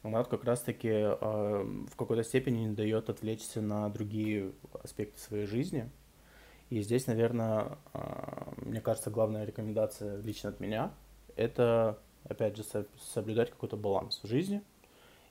[0.04, 4.52] она как раз-таки э, в какой-то степени не дает отвлечься на другие
[4.84, 5.90] аспекты своей жизни.
[6.70, 8.00] И здесь, наверное, э,
[8.58, 10.92] мне кажется, главная рекомендация лично от меня–
[11.36, 12.64] это опять же,
[13.14, 14.62] соблюдать какой-то баланс в жизни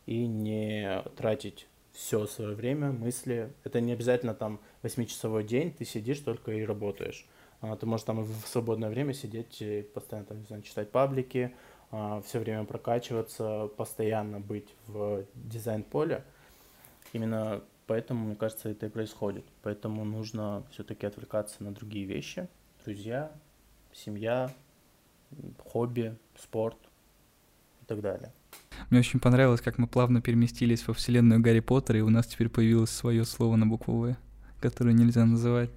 [0.06, 3.52] и не тратить все свое время, мысли.
[3.64, 7.26] Это не обязательно там 8-часовой день, ты сидишь только и работаешь.
[7.60, 11.54] А, ты можешь там в свободное время сидеть и постоянно там, не знаю, читать паблики,
[11.90, 16.24] все время прокачиваться, постоянно быть в дизайн-поле.
[17.12, 19.44] Именно поэтому, мне кажется, это и происходит.
[19.62, 22.48] Поэтому нужно все-таки отвлекаться на другие вещи.
[22.84, 23.32] Друзья,
[23.92, 24.52] семья,
[25.58, 26.76] хобби, спорт
[27.82, 28.32] и так далее.
[28.90, 32.48] Мне очень понравилось, как мы плавно переместились во вселенную Гарри Поттера, и у нас теперь
[32.48, 34.16] появилось свое слово на букву «В»,
[34.60, 35.70] которое нельзя называть.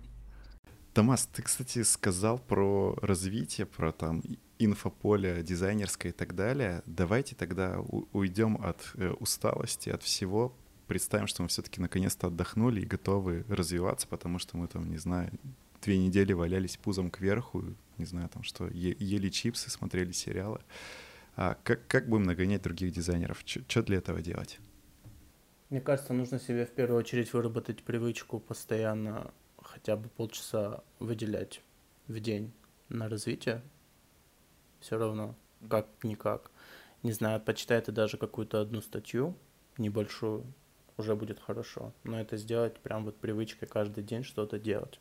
[0.94, 4.22] Томас, ты, кстати, сказал про развитие, про там
[4.60, 6.84] инфополе дизайнерское и так далее.
[6.86, 10.54] Давайте тогда уйдем от э, усталости, от всего.
[10.88, 15.32] Представим, что мы все-таки наконец-то отдохнули и готовы развиваться, потому что мы там, не знаю,
[15.82, 17.64] две недели валялись пузом кверху,
[17.98, 20.60] не знаю, там что, ели чипсы, смотрели сериалы.
[21.38, 23.44] А как, как будем нагонять других дизайнеров?
[23.46, 24.60] Что для этого делать?
[25.70, 29.32] Мне кажется, нужно себе в первую очередь выработать привычку постоянно
[29.72, 31.62] хотя бы полчаса выделять
[32.08, 32.52] в день
[32.90, 33.62] на развитие.
[34.80, 35.36] Все равно,
[35.70, 36.52] как-никак.
[37.04, 39.36] Не знаю, почитай ты даже какую-то одну статью,
[39.78, 40.46] небольшую,
[40.98, 41.94] уже будет хорошо.
[42.04, 45.00] Но это сделать прям вот привычкой каждый день что-то делать.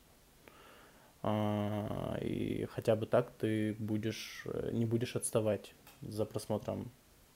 [1.22, 6.90] А, и хотя бы так ты будешь, э, не будешь отставать за просмотром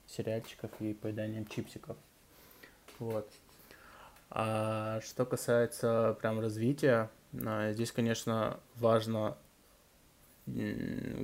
[0.07, 1.97] сериальчиков и поеданием чипсиков.
[2.99, 3.31] Вот.
[4.31, 7.11] А что касается прям развития,
[7.73, 9.37] здесь, конечно, важно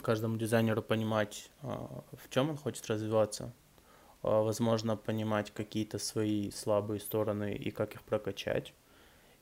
[0.03, 3.53] каждому дизайнеру понимать, а, в чем он хочет развиваться.
[4.23, 8.75] Возможно, понимать какие-то свои слабые стороны и как их прокачать.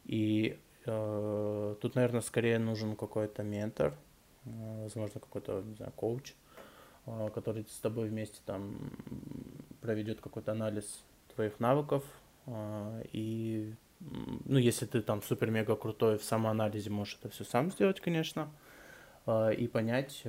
[0.05, 3.95] И Э, тут, наверное, скорее нужен какой-то ментор,
[4.47, 6.33] э, возможно, какой-то, не знаю, коуч,
[7.07, 8.91] э, который с тобой вместе там
[9.83, 11.05] проведет какой-то анализ
[11.35, 12.05] твоих навыков.
[13.13, 18.51] И, ну, если ты там супер-мега крутой в самоанализе, можешь это все сам сделать, конечно.
[19.59, 20.25] И понять,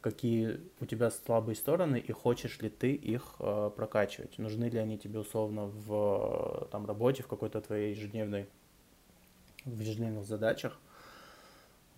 [0.00, 3.36] какие у тебя слабые стороны и хочешь ли ты их
[3.76, 4.38] прокачивать.
[4.38, 8.46] Нужны ли они тебе условно в там, работе, в какой-то твоей ежедневной
[9.64, 10.78] в ежедневных задачах.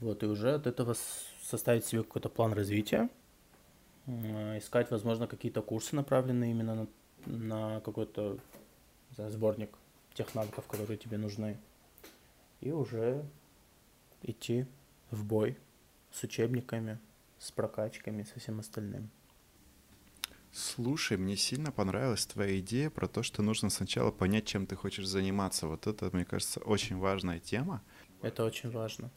[0.00, 0.94] Вот, и уже от этого
[1.42, 3.08] составить себе какой-то план развития,
[4.06, 6.86] искать, возможно, какие-то курсы, направленные именно на,
[7.26, 8.38] на какой-то
[9.14, 9.70] знаю, сборник
[10.16, 11.58] тех навыков, которые тебе нужны,
[12.60, 13.24] и уже
[14.22, 14.66] идти
[15.10, 15.56] в бой
[16.10, 16.98] с учебниками,
[17.38, 19.10] с прокачками, со всем остальным.
[20.52, 25.06] Слушай, мне сильно понравилась твоя идея про то, что нужно сначала понять, чем ты хочешь
[25.06, 25.66] заниматься.
[25.66, 27.82] Вот это, мне кажется, очень важная тема.
[28.22, 29.10] Это очень важно.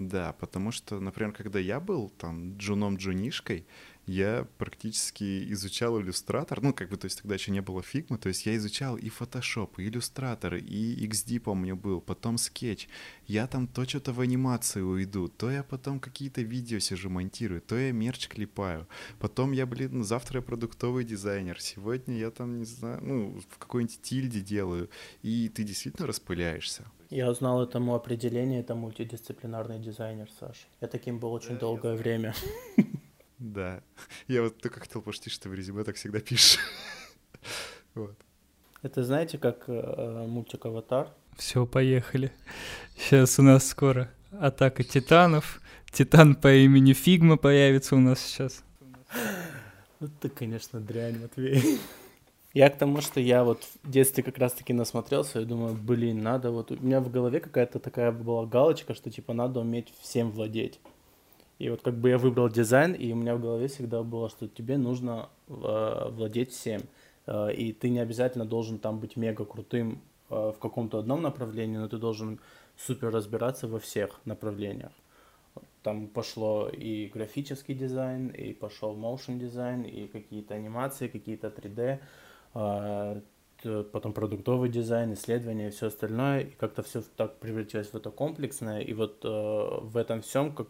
[0.00, 3.66] Да, потому что, например, когда я был там джуном-джунишкой,
[4.06, 8.28] я практически изучал иллюстратор, ну, как бы, то есть тогда еще не было фигмы, то
[8.30, 12.88] есть я изучал и Photoshop, и иллюстратор, и XD, помню, был, потом скетч.
[13.26, 17.76] Я там то что-то в анимации уйду, то я потом какие-то видео сижу монтирую, то
[17.76, 18.88] я мерч клепаю.
[19.18, 24.00] Потом я, блин, завтра я продуктовый дизайнер, сегодня я там, не знаю, ну, в какой-нибудь
[24.00, 24.88] тильде делаю,
[25.20, 26.86] и ты действительно распыляешься.
[27.10, 30.68] Я узнал этому определение, это мультидисциплинарный дизайнер, Саш.
[30.80, 32.34] Я таким был очень да, долгое время.
[33.38, 33.80] Да.
[34.28, 36.58] Я вот только хотел пошутить, что в резюме так всегда пишешь.
[37.94, 38.14] Вот.
[38.82, 41.08] Это знаете, как э, мультик «Аватар»?
[41.36, 42.32] Все, поехали.
[42.96, 45.60] Сейчас у нас скоро атака титанов.
[45.90, 48.62] Титан по имени Фигма появится у нас сейчас.
[50.00, 51.80] Ну ты, конечно, дрянь, Матвей.
[52.52, 56.50] Я к тому, что я вот в детстве как раз-таки насмотрелся, и думаю, блин, надо
[56.50, 56.72] вот...
[56.72, 60.80] У меня в голове какая-то такая была галочка, что типа надо уметь всем владеть.
[61.60, 64.48] И вот как бы я выбрал дизайн, и у меня в голове всегда было, что
[64.48, 66.80] тебе нужно э, владеть всем.
[67.26, 71.76] э, и ты не обязательно должен там быть мега крутым э, в каком-то одном направлении,
[71.76, 72.40] но ты должен
[72.76, 74.92] супер разбираться во всех направлениях.
[75.82, 82.00] Там пошло и графический дизайн, и пошел motion дизайн, и какие-то анимации, какие-то 3D, а,
[82.52, 86.40] потом продуктовый дизайн, исследования и все остальное.
[86.40, 88.80] И как-то все так превратилось в это комплексное.
[88.80, 90.68] И вот э, в этом всем как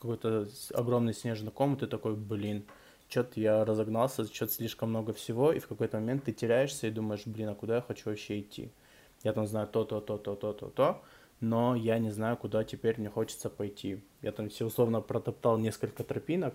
[0.00, 2.64] какой-то огромный снежный ком, и ты такой, блин,
[3.08, 7.26] что-то я разогнался, что-то слишком много всего, и в какой-то момент ты теряешься и думаешь,
[7.26, 8.70] блин, а куда я хочу вообще идти?
[9.22, 11.02] Я там знаю то-то, то-то, то-то, то,
[11.40, 14.02] но я не знаю, куда теперь мне хочется пойти.
[14.22, 16.54] Я там все условно протоптал несколько тропинок,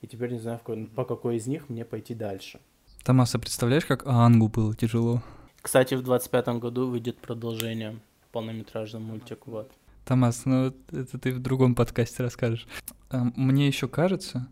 [0.00, 0.60] и теперь не знаю,
[0.96, 2.60] по какой из них мне пойти дальше.
[3.04, 5.22] Томаса, представляешь, как Ангу было тяжело?
[5.62, 7.98] Кстати, в 25-м году выйдет продолжение,
[8.32, 9.70] полнометражный мультик, вот.
[10.04, 12.66] Томас, ну это ты в другом подкасте расскажешь.
[13.10, 14.48] А, мне еще кажется,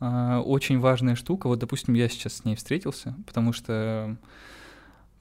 [0.00, 4.16] а, очень важная штука, вот, допустим, я сейчас с ней встретился, потому что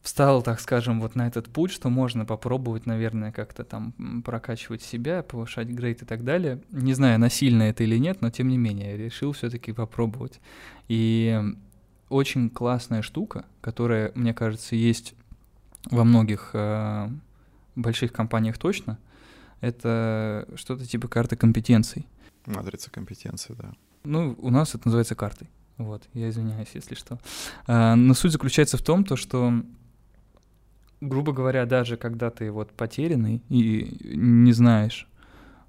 [0.01, 5.23] встал, так скажем, вот на этот путь, что можно попробовать, наверное, как-то там прокачивать себя,
[5.23, 6.61] повышать грейд и так далее.
[6.71, 10.39] Не знаю, насильно это или нет, но тем не менее, решил все-таки попробовать.
[10.87, 11.39] И
[12.09, 15.13] очень классная штука, которая, мне кажется, есть
[15.89, 17.09] во многих э,
[17.75, 18.97] больших компаниях точно,
[19.61, 22.05] это что-то типа карты компетенций.
[22.45, 23.73] Матрица компетенций, да.
[24.03, 25.49] Ну, у нас это называется картой.
[25.77, 27.19] Вот, я извиняюсь, если что.
[27.67, 29.63] А, но суть заключается в том, то, что
[31.01, 35.07] грубо говоря, даже когда ты вот потерянный и не знаешь,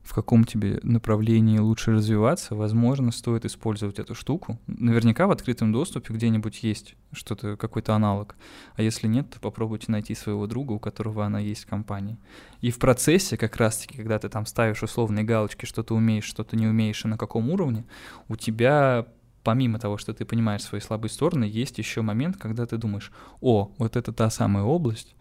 [0.02, 4.58] в каком тебе направлении лучше развиваться, возможно, стоит использовать эту штуку.
[4.66, 8.34] Наверняка в открытом доступе где-нибудь есть что-то, какой-то аналог.
[8.74, 12.18] А если нет, то попробуйте найти своего друга, у которого она есть в компании.
[12.60, 16.44] И в процессе, как раз-таки, когда ты там ставишь условные галочки, что ты умеешь, что
[16.44, 17.84] ты не умеешь и на каком уровне,
[18.28, 19.06] у тебя
[19.42, 23.10] помимо того, что ты понимаешь свои слабые стороны, есть еще момент, когда ты думаешь,
[23.40, 25.14] о, вот это та самая область,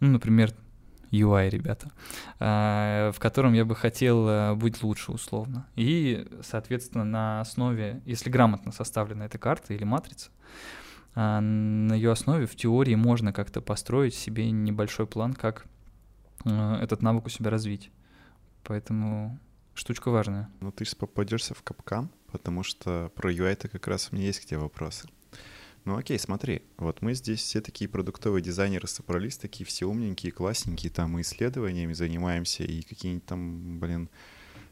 [0.00, 0.52] ну, например,
[1.22, 1.90] UI, ребята,
[2.38, 5.66] а, в котором я бы хотел э, быть лучше условно.
[5.76, 10.30] И, соответственно, на основе, если грамотно составлена эта карта или матрица,
[11.14, 15.66] а, на ее основе в теории можно как-то построить себе небольшой план, как
[16.44, 17.90] э, этот навык у себя развить.
[18.64, 19.38] Поэтому
[19.74, 20.48] штучка важная.
[20.60, 24.44] Ну, ты же попадешься в капкан, потому что про UI-то как раз у меня есть
[24.44, 25.08] к вопросы.
[25.84, 30.90] Ну окей, смотри, вот мы здесь все такие продуктовые дизайнеры собрались, такие все умненькие, классненькие,
[30.90, 34.08] там мы исследованиями занимаемся, и какие-нибудь там, блин,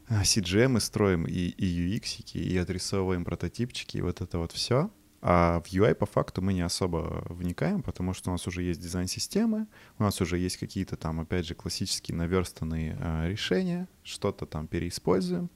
[0.09, 4.89] CGM строим, и, и UX, и отрисовываем прототипчики, и вот это вот все.
[5.25, 8.81] А в UI по факту мы не особо вникаем, потому что у нас уже есть
[8.81, 14.67] дизайн-системы, у нас уже есть какие-то там, опять же, классические наверстанные э, решения, что-то там
[14.67, 15.49] переиспользуем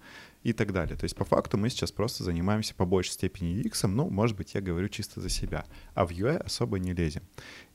[0.44, 0.96] и так далее.
[0.96, 4.54] То есть по факту мы сейчас просто занимаемся по большей степени UX, ну, может быть,
[4.54, 7.24] я говорю чисто за себя, а в UI особо не лезем.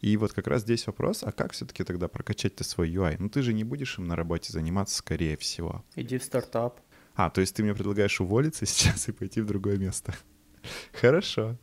[0.00, 3.16] И вот как раз здесь вопрос, а как все-таки тогда прокачать ты свой UI?
[3.18, 5.84] Ну, ты же не будешь им на работе заниматься, скорее всего.
[5.94, 6.80] Иди в стартап.
[7.14, 10.14] А, то есть ты мне предлагаешь уволиться сейчас и пойти в другое место.
[10.94, 11.58] Хорошо.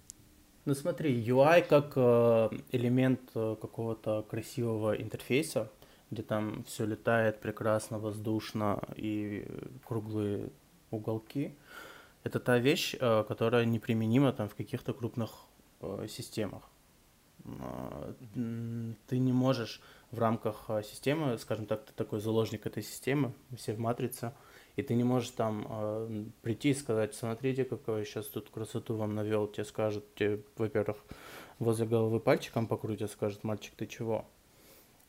[0.66, 5.72] Ну смотри, UI как э, элемент э, какого-то красивого интерфейса,
[6.12, 9.48] где там все летает прекрасно, воздушно и
[9.86, 10.50] круглые
[10.92, 11.56] уголки.
[12.24, 15.32] Это та вещь, э, которая неприменима там в каких-то крупных
[16.10, 16.64] системах.
[19.08, 23.80] Ты не можешь в рамках системы, скажем так, ты такой заложник этой системы, все в
[23.80, 24.34] матрице,
[24.76, 28.96] и ты не можешь там э, прийти и сказать, смотрите, какую я сейчас тут красоту
[28.96, 30.98] вам навел, тебе скажут, тебе, во-первых,
[31.60, 34.26] возле головы пальчиком покрутят, скажет, мальчик, ты чего?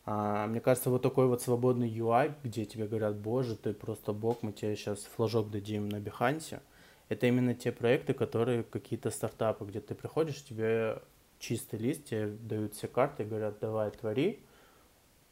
[0.04, 4.42] А, мне кажется, вот такой вот свободный UI, где тебе говорят, боже, ты просто бог,
[4.42, 6.60] мы тебе сейчас флажок дадим на Бихансе,
[7.08, 11.02] это именно те проекты, которые какие-то стартапы, где ты приходишь, тебе
[11.38, 14.40] чистый лист, тебе дают все карты, говорят, давай, твори,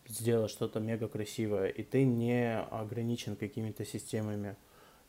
[0.09, 4.57] сделать что-то мега красивое, и ты не ограничен какими-то системами,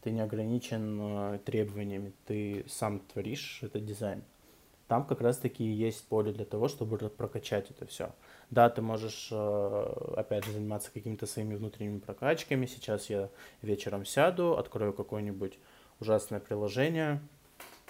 [0.01, 4.23] ты не ограничен э, требованиями, ты сам творишь этот дизайн.
[4.87, 8.11] Там как раз-таки есть поле для того, чтобы прокачать это все.
[8.49, 12.65] Да, ты можешь, э, опять же, заниматься какими-то своими внутренними прокачками.
[12.65, 13.29] Сейчас я
[13.61, 15.59] вечером сяду, открою какое-нибудь
[15.99, 17.21] ужасное приложение.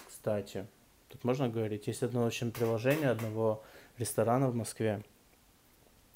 [0.07, 0.67] Кстати,
[1.07, 3.63] тут можно говорить, есть одно очень приложение одного
[3.97, 5.03] ресторана в Москве,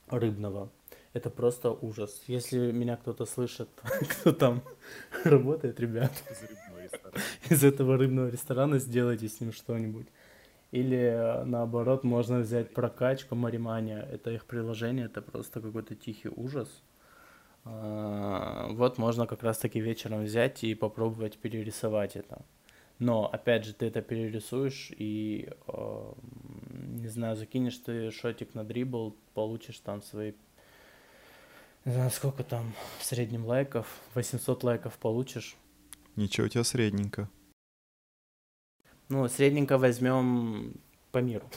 [0.09, 0.69] рыбного
[1.13, 2.23] это просто ужас.
[2.27, 3.69] Если меня кто-то слышит,
[4.09, 4.61] кто там
[5.23, 6.11] работает, ребят,
[7.49, 10.07] из этого рыбного ресторана сделайте с ним что-нибудь.
[10.71, 14.01] Или э, наоборот, можно взять прокачку Маримания.
[14.01, 16.67] Это их приложение, это просто какой-то тихий ужас.
[17.65, 22.41] А, вот можно как раз таки вечером взять и попробовать перерисовать это.
[22.99, 26.13] Но, опять же, ты это перерисуешь, и э,
[27.03, 30.33] не знаю, закинешь ты шотик на дрибл, получишь там свои,
[31.85, 35.55] не знаю, сколько там в среднем лайков, 800 лайков получишь.
[36.15, 37.29] Ничего у тебя средненько.
[39.09, 40.75] Ну, средненько возьмем
[41.11, 41.47] по миру,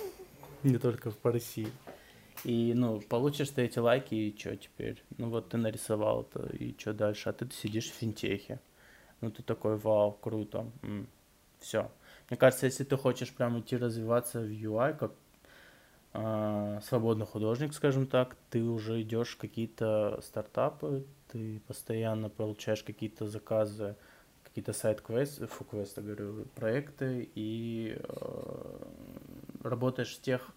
[0.63, 1.69] не только по России.
[2.45, 5.03] И, ну, получишь ты эти лайки, и что теперь?
[5.17, 7.29] Ну, вот ты нарисовал это, и что дальше?
[7.29, 8.61] А ты сидишь в финтехе.
[9.21, 10.71] Ну, ты такой, вау, круто.
[11.61, 11.91] Все.
[12.29, 15.13] Мне кажется, если ты хочешь прям идти развиваться в UI, как
[16.17, 23.27] э, свободный художник, скажем так, ты уже идешь в какие-то стартапы, ты постоянно получаешь какие-то
[23.29, 23.97] заказы,
[24.43, 28.79] какие-то сайт-квесты, фу, квесты, говорю, проекты, и э,
[29.63, 30.51] работаешь в тех,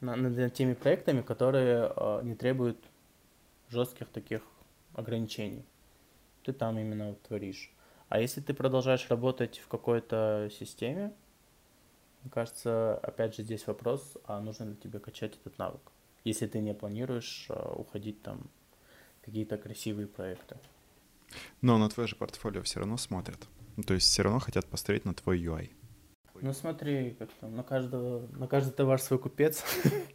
[0.00, 2.78] над, над теми проектами, которые э, не требуют
[3.68, 4.42] жестких таких
[4.94, 5.64] ограничений.
[6.44, 7.72] Ты там именно творишь.
[8.08, 11.12] А если ты продолжаешь работать в какой-то системе,
[12.22, 15.80] мне кажется, опять же здесь вопрос, а нужно ли тебе качать этот навык,
[16.24, 18.48] если ты не планируешь а, уходить там
[19.24, 20.56] какие-то красивые проекты.
[21.60, 23.48] Но на твое же портфолио все равно смотрят.
[23.76, 25.70] Ну, то есть все равно хотят посмотреть на твой UI.
[26.40, 29.64] Ну смотри, как там, на каждого, на каждый товар свой купец.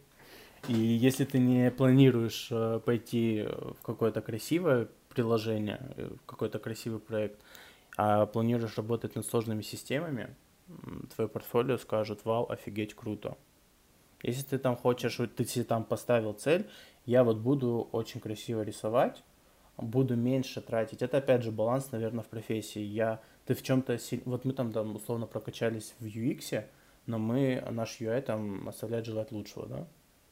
[0.68, 7.00] И если ты не планируешь а, пойти в какое-то красивое приложение, э, в какой-то красивый
[7.00, 7.40] проект,
[7.96, 10.34] а планируешь работать над сложными системами,
[11.14, 13.36] твое портфолио скажет, вау, офигеть, круто.
[14.22, 16.68] Если ты там хочешь, ты себе там поставил цель,
[17.06, 19.22] я вот буду очень красиво рисовать,
[19.76, 21.02] буду меньше тратить.
[21.02, 22.80] Это опять же баланс, наверное, в профессии.
[22.80, 26.64] Я, ты в чем-то, вот мы там, там условно прокачались в UX,
[27.06, 29.86] но мы, наш UI там оставляет желать лучшего, да?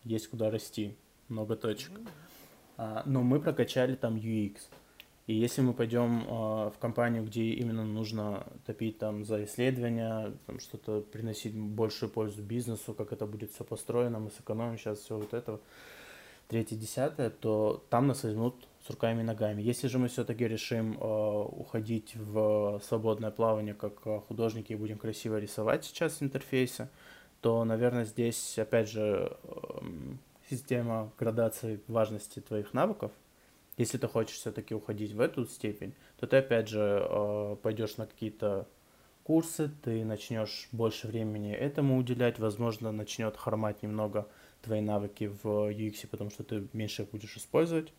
[0.05, 0.97] Есть куда расти,
[1.29, 1.93] много точек.
[2.77, 4.59] А, но мы прокачали там UX.
[5.27, 10.61] И если мы пойдем э, в компанию, где именно нужно топить там за исследования, там
[10.61, 15.35] что-то приносить большую пользу бизнесу, как это будет все построено, мы сэкономим сейчас все вот
[15.35, 15.61] это,
[16.47, 19.63] третье, десятое, то там нас возьмут с руками и ногами.
[19.63, 25.41] Если же мы все-таки решим э, уходить в свободное плавание как художники и будем красиво
[25.41, 26.89] рисовать сейчас в интерфейсе,
[27.41, 29.81] то, наверное, здесь, опять же, э,
[30.49, 33.11] система градации важности твоих навыков–
[33.77, 38.07] если ты хочешь все-таки уходить в эту степень, то ты опять же э, пойдешь на
[38.07, 38.67] какие-то
[39.23, 44.29] курсы, ты начнешь больше времени этому уделять, возможно, начнет хромать немного
[44.63, 47.93] твои навыки в UX, потому что ты меньше будешь использовать,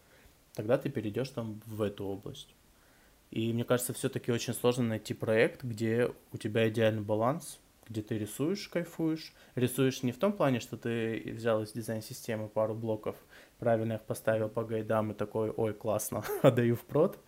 [0.54, 2.56] тогда ты перейдешь там в эту область.
[3.30, 7.60] И мне кажется, все-таки очень сложно найти проект, где у тебя идеальный баланс
[7.90, 9.34] где ты рисуешь, кайфуешь.
[9.56, 13.16] Рисуешь не в том плане, что ты взял из дизайн-системы пару блоков,
[13.60, 17.20] правильно их поставил по гайдам и такой, ой, классно, отдаю в прод,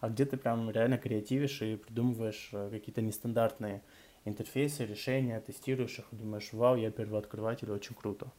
[0.00, 3.82] а где ты прям реально креативишь и придумываешь э, какие-то нестандартные
[4.24, 8.30] интерфейсы, решения, тестируешь их и думаешь, вау, я первооткрыватель, очень круто.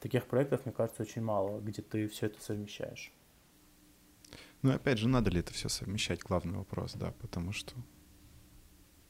[0.00, 3.12] Таких проектов, мне кажется, очень мало, где ты все это совмещаешь.
[4.62, 7.74] Ну, опять же, надо ли это все совмещать, главный вопрос, да, потому что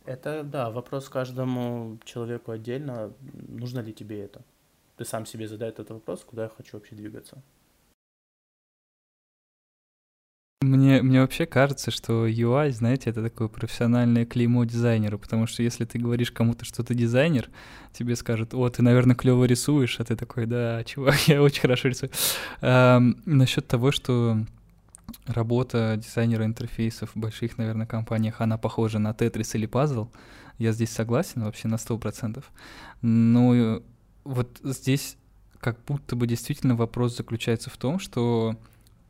[0.04, 3.14] это, да, вопрос каждому человеку отдельно,
[3.48, 4.42] нужно ли тебе это.
[4.96, 7.42] Ты сам себе задай этот вопрос, куда я хочу вообще двигаться.
[10.62, 15.84] Мне, мне вообще кажется, что UI, знаете, это такое профессиональное клеймо дизайнера, потому что если
[15.84, 17.50] ты говоришь кому-то, что ты дизайнер,
[17.92, 21.88] тебе скажут, о, ты, наверное, клево рисуешь, а ты такой, да, чувак, я очень хорошо
[21.88, 22.10] рисую.
[22.60, 24.38] А, насчет того, что
[25.26, 30.08] работа дизайнера интерфейсов в больших, наверное, компаниях, она похожа на тетрис или пазл.
[30.58, 32.42] Я здесь согласен вообще на 100%.
[33.02, 33.82] Но
[34.24, 35.16] вот здесь
[35.58, 38.56] как будто бы действительно вопрос заключается в том, что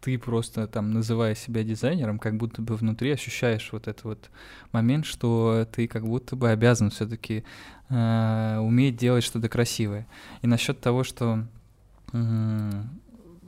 [0.03, 4.31] ты просто там, называя себя дизайнером, как будто бы внутри ощущаешь вот этот вот
[4.73, 7.45] момент, что ты как будто бы обязан все-таки
[7.89, 10.09] э, уметь делать что-то красивое.
[10.43, 11.47] И насчет того, что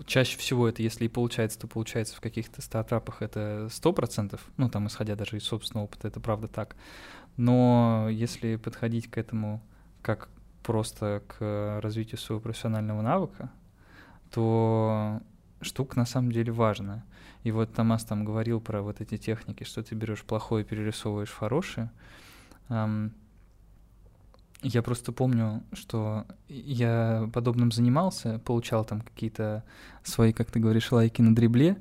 [0.07, 4.71] чаще всего это, если и получается, то получается в каких-то стартапах это сто процентов, ну,
[4.71, 6.77] там, исходя даже из собственного опыта, это правда так.
[7.37, 9.61] Но если подходить к этому
[10.03, 10.29] как
[10.63, 13.51] просто к развитию своего профессионального навыка,
[14.31, 15.21] то
[15.61, 17.05] штука на самом деле важная.
[17.43, 21.37] И вот Томас там говорил про вот эти техники, что ты берешь плохое перерисовываешь в
[21.37, 21.91] хорошее.
[24.65, 29.63] Я просто помню, что я подобным занимался, получал там какие-то
[30.03, 31.77] свои, как ты говоришь, лайки на дребле,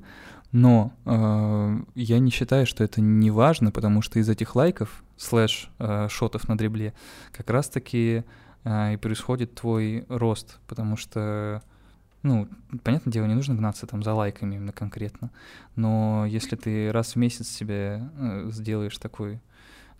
[0.54, 5.68] но э, я не считаю, что это не важно, потому что из этих лайков, слэш
[5.80, 6.92] э, шотов на дребле,
[7.32, 8.22] как раз-таки
[8.62, 11.60] э, и происходит твой рост, потому что,
[12.24, 12.48] ну,
[12.82, 15.30] понятное дело, не нужно гнаться там за лайками именно конкретно,
[15.76, 19.40] но если ты раз в месяц себе э, сделаешь такой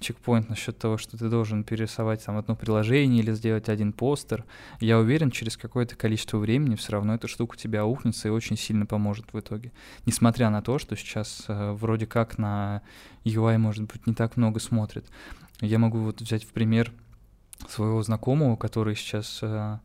[0.01, 4.45] чекпоинт насчет того, что ты должен перерисовать там одно приложение или сделать один постер.
[4.81, 8.87] Я уверен, через какое-то количество времени все равно эта штука тебя ухнется и очень сильно
[8.87, 9.73] поможет в итоге.
[10.07, 12.83] Несмотря на то, что сейчас э, вроде как на
[13.25, 15.07] UI, может быть, не так много смотрит.
[15.61, 16.93] Я могу вот взять в пример
[17.69, 19.79] своего знакомого, который сейчас э,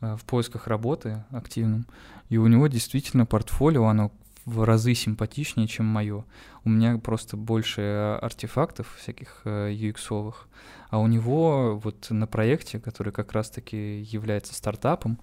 [0.00, 1.86] в поисках работы активным,
[2.28, 4.10] и у него действительно портфолио, оно
[4.44, 6.24] в разы симпатичнее, чем мое.
[6.64, 10.48] У меня просто больше артефактов всяких UX-овых, э,
[10.90, 15.18] а у него вот на проекте, который как раз-таки является стартапом,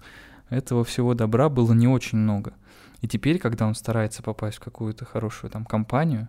[0.48, 2.54] этого всего добра было не очень много.
[3.00, 6.28] И теперь, когда он старается попасть в какую-то хорошую там компанию,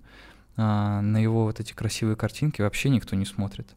[0.61, 3.69] а, на его вот эти красивые картинки вообще никто не смотрит.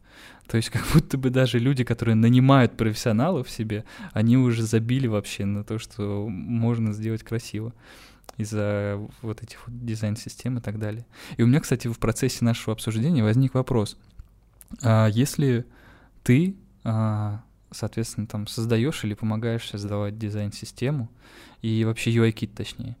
[0.47, 5.45] То есть как будто бы даже люди, которые нанимают профессионалов себе, они уже забили вообще
[5.45, 7.73] на то, что можно сделать красиво
[8.35, 11.05] из-за вот этих вот дизайн-систем и так далее.
[11.37, 13.97] И у меня, кстати, в процессе нашего обсуждения возник вопрос.
[14.81, 15.65] А если
[16.21, 21.09] ты, а, соответственно, там создаешь или помогаешь создавать дизайн-систему,
[21.61, 22.97] и вообще UI-кит точнее,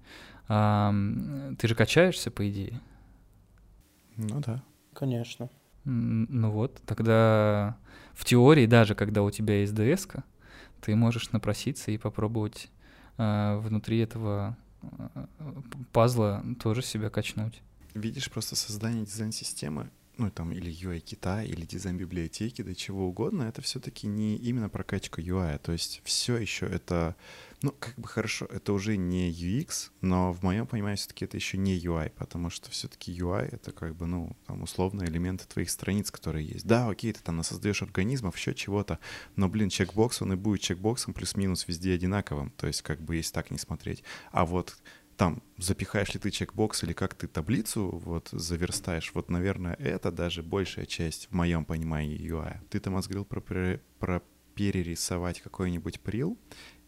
[0.47, 2.79] ты же качаешься, по идее?
[4.17, 4.63] Ну да.
[4.93, 5.49] Конечно.
[5.85, 7.77] Ну вот, тогда
[8.13, 10.23] в теории, даже когда у тебя есть ds
[10.81, 12.69] ты можешь напроситься и попробовать
[13.17, 14.57] э, внутри этого
[15.91, 17.61] пазла тоже себя качнуть.
[17.93, 24.07] Видишь, просто создание дизайн-системы, ну там или UI-кита, или дизайн-библиотеки, да чего угодно, это все-таки
[24.07, 27.15] не именно прокачка UI, то есть все еще это
[27.63, 31.57] ну, как бы хорошо, это уже не UX, но в моем понимании все-таки это еще
[31.57, 36.11] не UI, потому что все-таки UI— это как бы, ну, там, условно, элементы твоих страниц,
[36.11, 36.67] которые есть.
[36.67, 38.99] Да, окей, ты там создаешь организмов, еще чего-то,
[39.37, 43.33] но, блин, чекбокс, он и будет чекбоксом плюс-минус везде одинаковым, то есть как бы если
[43.33, 44.03] так не смотреть.
[44.33, 44.75] А вот
[45.15, 50.43] там запихаешь ли ты чекбокс или как ты таблицу вот заверстаешь, вот, наверное, это даже
[50.43, 52.57] большая часть в моем понимании UI.
[52.69, 53.39] Ты там говорил про,
[53.99, 54.21] про
[54.55, 56.37] перерисовать какой-нибудь прил,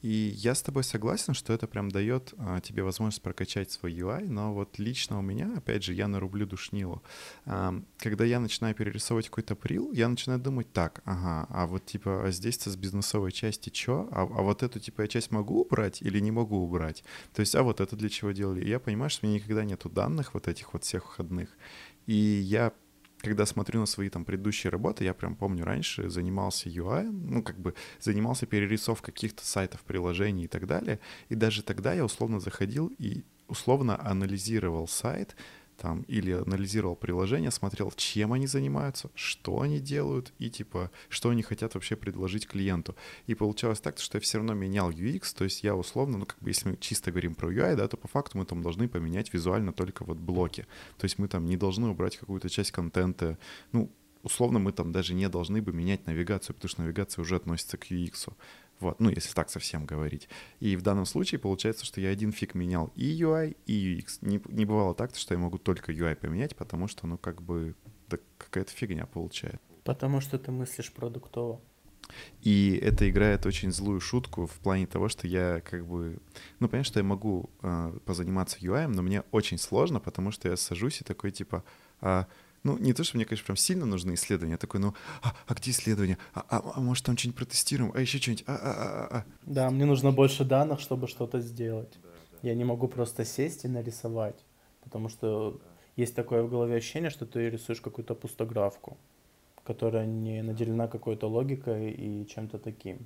[0.05, 4.29] и я с тобой согласен, что это прям дает а, тебе возможность прокачать свой UI,
[4.29, 7.01] но вот лично у меня, опять же, я нарублю душнилу.
[7.47, 12.27] А, когда я начинаю перерисовывать какой-то прил, я начинаю думать так, ага, а вот типа
[12.27, 14.07] а здесь-то с бизнесовой части что?
[14.11, 17.03] А, а вот эту типа я часть могу убрать или не могу убрать?
[17.33, 18.63] То есть, а вот это для чего делали?
[18.63, 21.49] И я понимаю, что у меня никогда нету данных вот этих вот всех входных.
[22.05, 22.73] И я
[23.25, 27.57] когда смотрю на свои там предыдущие работы, я прям помню, раньше занимался UI, ну, как
[27.59, 30.99] бы занимался перерисовкой каких-то сайтов, приложений и так далее.
[31.29, 35.35] И даже тогда я условно заходил и условно анализировал сайт,
[35.77, 41.43] там, или анализировал приложение, смотрел, чем они занимаются, что они делают и, типа, что они
[41.43, 42.95] хотят вообще предложить клиенту.
[43.27, 46.39] И получалось так, что я все равно менял UX, то есть я условно, ну, как
[46.39, 49.33] бы, если мы чисто говорим про UI, да, то по факту мы там должны поменять
[49.33, 50.67] визуально только вот блоки.
[50.97, 53.37] То есть мы там не должны убрать какую-то часть контента,
[53.71, 53.91] ну,
[54.25, 57.91] условно мы там даже не должны бы менять навигацию, потому что навигация уже относится к
[57.91, 58.33] UX.
[58.79, 60.27] Вот, ну, если так совсем говорить.
[60.59, 64.17] И в данном случае получается, что я один фиг менял и UI, и UX.
[64.21, 67.75] Не, не бывало так, что я могу только UI поменять, потому что, ну, как бы,
[68.07, 69.59] да какая-то фигня получается.
[69.83, 71.61] Потому что ты мыслишь продуктово.
[72.41, 76.19] И это играет очень злую шутку в плане того, что я как бы...
[76.59, 80.57] Ну, понятно, что я могу э, позаниматься UI, но мне очень сложно, потому что я
[80.57, 81.63] сажусь и такой типа...
[82.01, 82.27] А,
[82.65, 85.53] ну, не то, что мне, конечно, прям сильно нужны исследования, я такой, ну, а, а
[85.53, 86.17] где исследования?
[86.33, 87.91] А, а, а может, там что-нибудь протестируем?
[87.93, 88.43] А еще что-нибудь?
[88.47, 89.25] А, а, а, а.
[89.45, 91.93] Да, мне нужно больше данных, чтобы что-то сделать.
[92.01, 92.49] Да, да.
[92.49, 94.43] Я не могу просто сесть и нарисовать,
[94.83, 95.59] потому что да.
[95.95, 98.97] есть такое в голове ощущение, что ты рисуешь какую-то пустографку,
[99.63, 103.05] которая не наделена какой-то логикой и чем-то таким.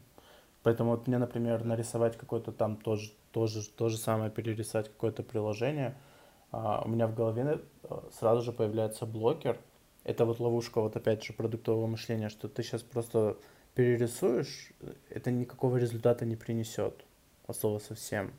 [0.63, 5.97] Поэтому вот мне, например, нарисовать какое-то там тоже, тоже, то же самое, перерисовать какое-то приложение—
[6.03, 6.09] а,
[6.51, 9.57] у меня в голове э, сразу же появляется блокер.
[10.03, 13.37] Это вот ловушка, вот опять же, продуктового мышления, что ты сейчас просто
[13.75, 14.71] перерисуешь,
[15.09, 17.05] это никакого результата не принесет,
[17.45, 18.33] от слова совсем.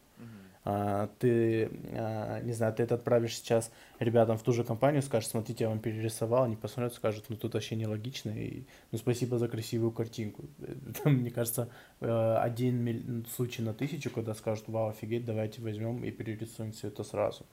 [0.63, 5.31] А, ты, а, не знаю, ты это отправишь сейчас ребятам в ту же компанию, скажешь,
[5.31, 9.49] смотрите, я вам перерисовал, они посмотрят, скажут, ну тут вообще нелогично, и ну спасибо за
[9.49, 10.45] красивую картинку.
[11.03, 16.11] Там, мне кажется, э, один случай на тысячу, когда скажут, вау, офигеть, давайте возьмем и
[16.11, 17.47] перерисуем все это сразу.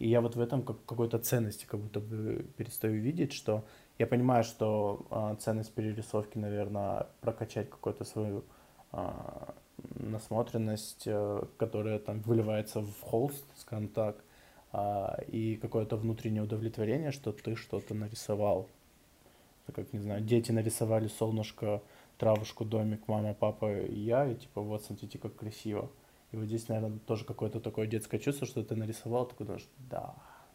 [0.00, 3.64] И я вот в этом как, какой-то ценности как будто бы перестаю видеть, что
[3.98, 8.42] я понимаю, что э, ценность перерисовки, наверное, прокачать какую-то свою
[8.92, 9.10] э,
[9.96, 14.16] насмотренность, э, которая там выливается в холст, скажем так,
[14.72, 18.68] э, и какое-то внутреннее удовлетворение, что ты что-то нарисовал.
[19.74, 21.82] Как, не знаю, дети нарисовали солнышко,
[22.16, 25.90] травушку, домик, мама, папа и я, и типа вот смотрите, как красиво.
[26.32, 30.14] И вот здесь, наверное, тоже какое-то такое детское чувство, что ты нарисовал, такой думаешь, да,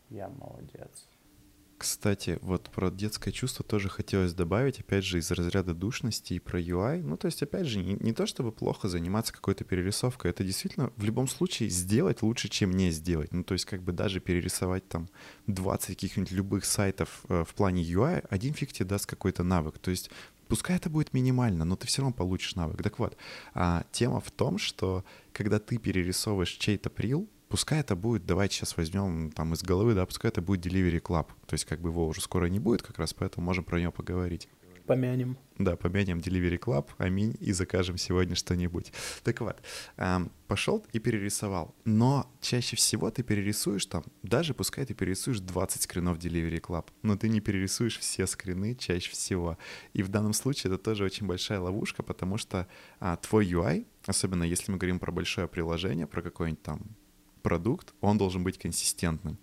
[0.10, 1.08] я молодец.
[1.78, 6.58] Кстати, вот про детское чувство тоже хотелось добавить, опять же, из разряда душности и про
[6.60, 7.02] UI.
[7.02, 10.94] Ну, то есть, опять же, не, не то чтобы плохо заниматься какой-то перерисовкой, это действительно
[10.96, 13.34] в любом случае сделать лучше, чем не сделать.
[13.34, 15.10] Ну, то есть, как бы даже перерисовать там
[15.48, 19.78] 20 каких-нибудь любых сайтов э, в плане UI, один фиг тебе даст какой-то навык.
[19.78, 20.10] То есть,
[20.48, 22.82] пускай это будет минимально, но ты все равно получишь навык.
[22.82, 23.18] Так вот,
[23.54, 28.78] а, тема в том, что когда ты перерисовываешь чей-то прил, пускай это будет, давайте сейчас
[28.78, 31.28] возьмем там из головы, да, пускай это будет Delivery Club.
[31.46, 33.92] То есть как бы его уже скоро не будет как раз, поэтому можем про него
[33.92, 34.48] поговорить.
[34.86, 35.38] Помянем.
[35.58, 38.92] Да, помянем Delivery Club, аминь, и закажем сегодня что-нибудь.
[39.24, 39.62] Так вот,
[40.48, 41.74] пошел и перерисовал.
[41.86, 47.18] Но чаще всего ты перерисуешь там, даже пускай ты перерисуешь 20 скринов Delivery Club, но
[47.18, 49.58] ты не перерисуешь все скрины чаще всего.
[49.94, 52.68] И в данном случае это тоже очень большая ловушка, потому что
[53.00, 56.82] а, твой UI, особенно если мы говорим про большое приложение, про какой-нибудь там
[57.46, 59.38] продукт, он должен быть консистентным.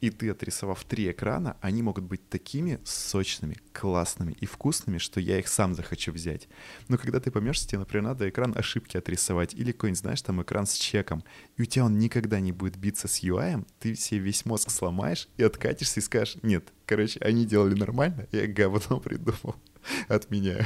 [0.00, 5.38] И ты, отрисовав три экрана, они могут быть такими сочными, классными и вкусными, что я
[5.38, 6.48] их сам захочу взять.
[6.88, 10.66] Но когда ты поймешь, тебе, например, надо экран ошибки отрисовать или какой-нибудь, знаешь, там экран
[10.66, 11.22] с чеком,
[11.56, 15.28] и у тебя он никогда не будет биться с UI, ты себе весь мозг сломаешь
[15.36, 19.56] и откатишься и скажешь, нет, короче, они делали нормально, я говно придумал,
[20.08, 20.64] отменяю.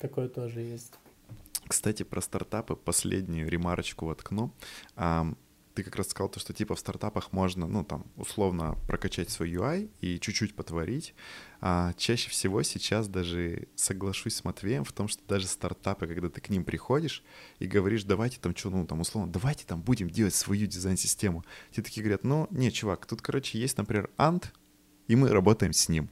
[0.00, 0.94] Такое тоже есть.
[1.68, 4.52] Кстати, про стартапы последнюю ремарочку воткну
[5.74, 9.52] ты как раз сказал то, что типа в стартапах можно, ну там, условно прокачать свой
[9.52, 11.14] UI и чуть-чуть потворить.
[11.60, 16.40] А чаще всего сейчас даже соглашусь с Матвеем в том, что даже стартапы, когда ты
[16.40, 17.22] к ним приходишь
[17.58, 21.44] и говоришь, давайте там что, ну там условно, давайте там будем делать свою дизайн-систему.
[21.70, 24.46] Те такие говорят, ну не, чувак, тут, короче, есть, например, Ant,
[25.08, 26.10] и мы работаем с ним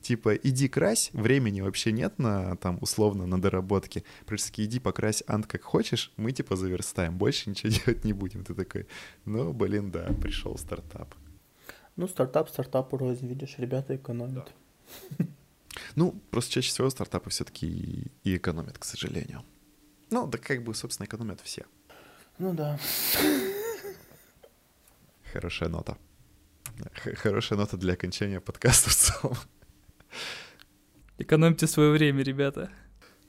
[0.00, 4.04] типа, иди крась, времени вообще нет на, там, условно, на доработки.
[4.26, 8.44] Просто иди покрась ант как хочешь, мы, типа, заверстаем, больше ничего делать не будем.
[8.44, 8.86] Ты такой,
[9.24, 11.14] ну, блин, да, пришел стартап.
[11.96, 14.52] Ну, стартап стартапу рознь, видишь, ребята экономят.
[15.18, 15.26] Да.
[15.94, 19.44] Ну, просто чаще всего стартапы все-таки и экономят, к сожалению.
[20.10, 21.64] Ну, да как бы, собственно, экономят все.
[22.38, 22.78] Ну да.
[25.32, 25.96] Хорошая нота.
[27.16, 29.36] Хорошая нота для окончания подкаста в целом.
[31.18, 32.70] Экономьте свое время, ребята.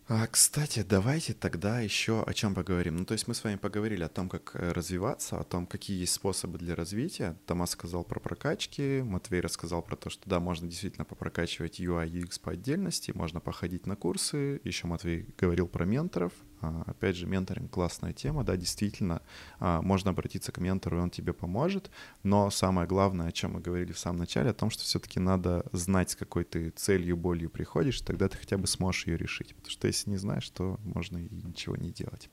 [0.08, 2.98] А, кстати, давайте тогда еще о чем поговорим.
[2.98, 6.00] Ну, то есть мы с вами поговорили о том, как э, развиваться, о том, какие
[6.00, 7.38] есть способы для развития.
[7.46, 12.42] Томас сказал про прокачки, Матвей рассказал про то, что да, можно действительно попрокачивать UI, UX
[12.42, 14.60] по отдельности, можно походить на курсы.
[14.66, 16.34] Еще Матвей говорил про менторов.
[16.62, 19.22] А, опять же, менторинг классная тема, да, действительно,
[19.59, 21.89] а, можно обратиться к ментору, и он тебе поможет,
[22.24, 25.66] но самое главное, о чем мы говорили в самом начале, о том, что все-таки надо
[25.72, 29.72] знать, с какой ты целью, болью приходишь, тогда ты хотя бы сможешь ее решить, потому
[29.72, 32.30] что если не знаешь, то можно и ничего не делать.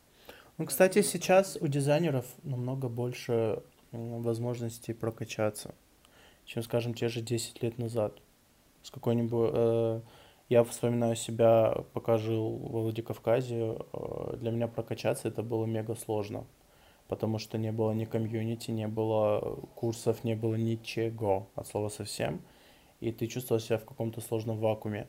[0.58, 3.62] Ну, кстати, сейчас у дизайнеров намного больше
[3.92, 5.74] возможностей прокачаться,
[6.44, 8.20] чем, скажем, те же 10 лет назад.
[8.82, 10.00] С какой-нибудь э,
[10.48, 16.46] я вспоминаю себя, пока жил во Владикавказе, э, для меня прокачаться это было мега сложно,
[17.06, 22.40] потому что не было ни комьюнити, не было курсов, не было ничего от слова совсем,
[23.00, 25.06] и ты чувствовал себя в каком-то сложном вакууме.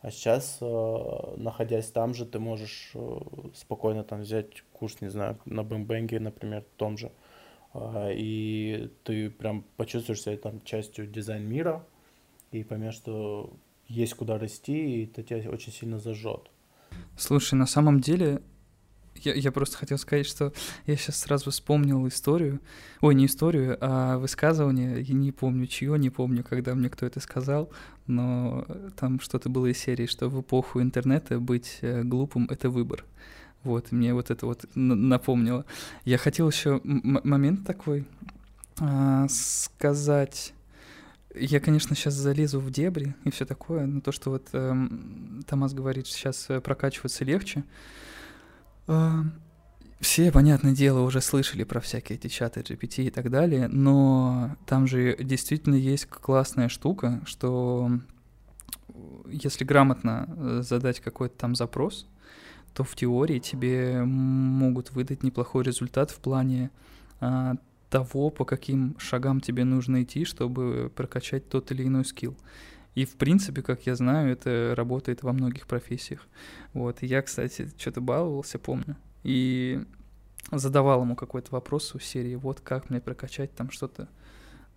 [0.00, 3.20] А сейчас, э, находясь там же, ты можешь э,
[3.54, 7.12] спокойно там взять курс, не знаю, на Bang Bang е, например, том же,
[7.76, 11.84] и ты прям почувствуешь себя там частью дизайн мира,
[12.50, 13.52] и поймешь, что
[13.88, 16.50] есть куда расти, и это тебя очень сильно зажжет.
[17.16, 18.42] Слушай, на самом деле,
[19.16, 20.52] я, я просто хотел сказать, что
[20.86, 22.60] я сейчас сразу вспомнил историю,
[23.00, 27.20] ой, не историю, а высказывание, я не помню чье, не помню, когда мне кто это
[27.20, 27.70] сказал,
[28.06, 28.66] но
[28.96, 33.04] там что-то было из серии, что в эпоху интернета быть э, глупым— это выбор.
[33.64, 35.64] Вот, мне вот это вот напомнило.
[36.04, 38.06] Я хотел еще момент такой
[38.80, 40.54] а, сказать
[41.34, 44.74] я, конечно, сейчас залезу в дебри и все такое, но то, что вот э,
[45.46, 47.64] Томас говорит, сейчас э, прокачиваться легче.
[48.86, 49.22] Э,
[50.00, 54.86] все, понятное дело, уже слышали про всякие эти чаты GPT и так далее, но там
[54.86, 57.90] же действительно есть классная штука, что
[59.26, 62.06] если грамотно э, задать какой-то там запрос,
[62.74, 66.70] то в теории тебе могут выдать неплохой результат в плане
[67.20, 67.56] а,
[67.90, 72.36] того, по каким шагам тебе нужно идти, чтобы прокачать тот или иной скилл.
[72.94, 76.26] И, в принципе, как я знаю, это работает во многих профессиях.
[76.74, 77.02] Вот.
[77.02, 78.96] И я, кстати, что-то баловался, помню.
[79.22, 79.84] И
[80.50, 84.08] задавал ему какой-то вопрос в серии, вот как мне прокачать там что-то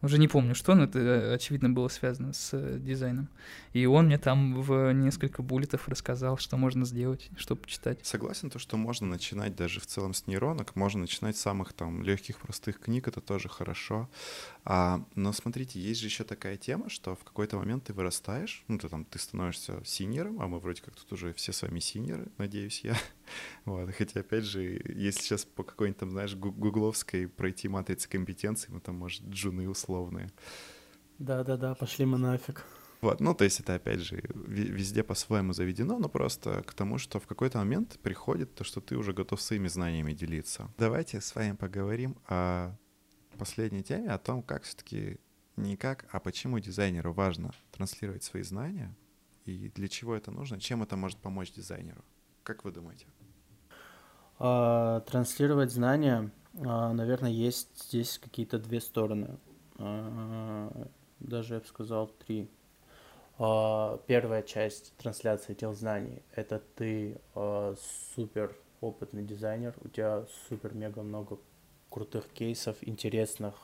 [0.01, 3.29] Уже не помню, что, но это, э, очевидно, было связано с э, дизайном.
[3.73, 7.99] И он мне там в несколько буллетов рассказал, что можно сделать, чтобы почитать.
[8.03, 12.01] Согласен, то, что можно начинать даже в целом с нейронок, можно начинать с самых там
[12.01, 14.09] легких, простых книг, это тоже хорошо.
[14.65, 18.79] А, но смотрите, есть же еще такая тема, что в какой-то момент ты вырастаешь, ну,
[18.79, 22.27] ты там, ты становишься синьором, а мы вроде как тут уже все с вами синьоры,
[22.37, 22.97] надеюсь я.
[23.65, 28.79] Вот, хотя, опять же, если сейчас по какой-нибудь там, знаешь, гугловской пройти матрицы компетенций, мы
[28.79, 30.31] там, может, джуны условные.
[31.19, 32.65] Да-да-да, пошли мы нафиг.
[33.01, 37.19] Вот, ну, то есть это, опять же, везде по-своему заведено, но просто к тому, что
[37.19, 40.71] в какой-то момент приходит то, что ты уже готов своими знаниями делиться.
[40.77, 42.75] Давайте с вами поговорим о
[43.39, 45.19] последней теме, о том, как все-таки
[45.57, 48.95] не как, а почему дизайнеру важно транслировать свои знания
[49.45, 52.03] и для чего это нужно, чем это может помочь дизайнеру.
[52.43, 53.07] Как вы думаете?
[54.43, 56.31] А, транслировать знания,
[56.65, 59.37] а, наверное, есть здесь какие-то две стороны.
[59.77, 60.87] А,
[61.19, 62.49] даже я бы сказал три.
[63.37, 67.19] Первая часть трансляции этих знаний– это ты
[68.15, 71.39] супер опытный дизайнер, у тебя супер-мега много
[71.89, 73.55] крутых кейсов, интересных,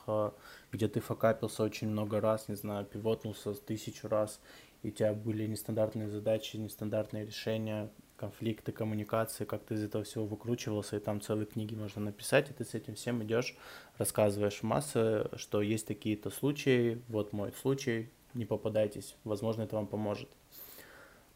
[0.72, 4.40] где ты факапился очень много раз, не знаю, пивотнулся тысячу раз,
[4.82, 7.88] и у тебя были нестандартные задачи, нестандартные решения,
[8.18, 12.52] конфликты, коммуникации, как ты из этого всего выкручивался, и там целые книги можно написать, и
[12.52, 13.56] ты с этим всем идешь,
[13.96, 20.28] рассказываешь массы, что есть такие-то случаи, вот мой случай, не попадайтесь, возможно, это вам поможет.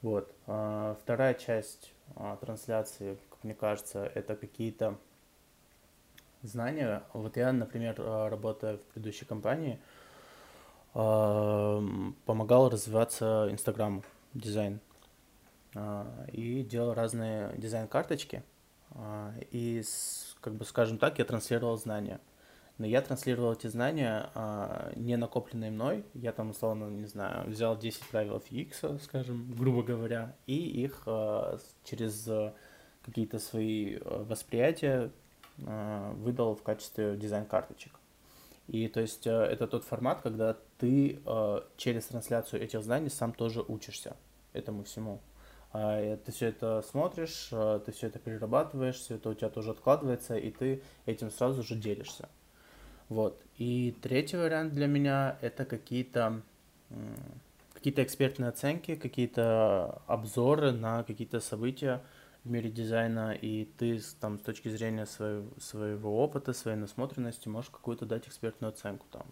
[0.03, 0.35] Вот.
[0.47, 4.99] А, вторая часть а, трансляции, как мне кажется, это какие-то
[6.43, 7.05] знания.
[7.13, 9.79] Вот я, например, а, работая в предыдущей компании,
[10.93, 14.03] помогал развиваться Инстаграм,
[14.35, 14.79] дизайн.
[15.75, 18.43] А, и делал разные дизайн-карточки.
[18.91, 19.83] А, и,
[20.41, 22.21] как бы скажем так, я транслировал знания.
[22.79, 26.05] Но я транслировал эти знания, а, не накопленные мной.
[26.15, 31.07] Я там, условно, не знаю, взял 10 правил UX, скажем, грубо говоря, и их
[31.85, 32.29] через
[33.05, 35.11] какие-то свои восприятия
[35.57, 37.93] выдал в качестве дизайн-карточек.
[38.69, 41.21] И то есть это тот формат, когда ты
[41.77, 44.17] через трансляцию этих знаний сам тоже учишься
[44.53, 45.21] этому всему.
[45.73, 49.71] А, ты все это смотришь, а, ты все это перерабатываешь, все это у тебя тоже
[49.71, 52.29] откладывается, и ты этим сразу же делишься.
[53.09, 53.43] Вот.
[53.57, 56.43] И третий вариант для меня это какие-то
[57.75, 62.01] какие-то экспертные оценки, какие-то обзоры на какие-то события
[62.45, 67.71] в мире дизайна, и ты там с точки зрения своего, своего опыта, своей насмотренности можешь
[67.71, 69.27] какую-то дать экспертную оценку там.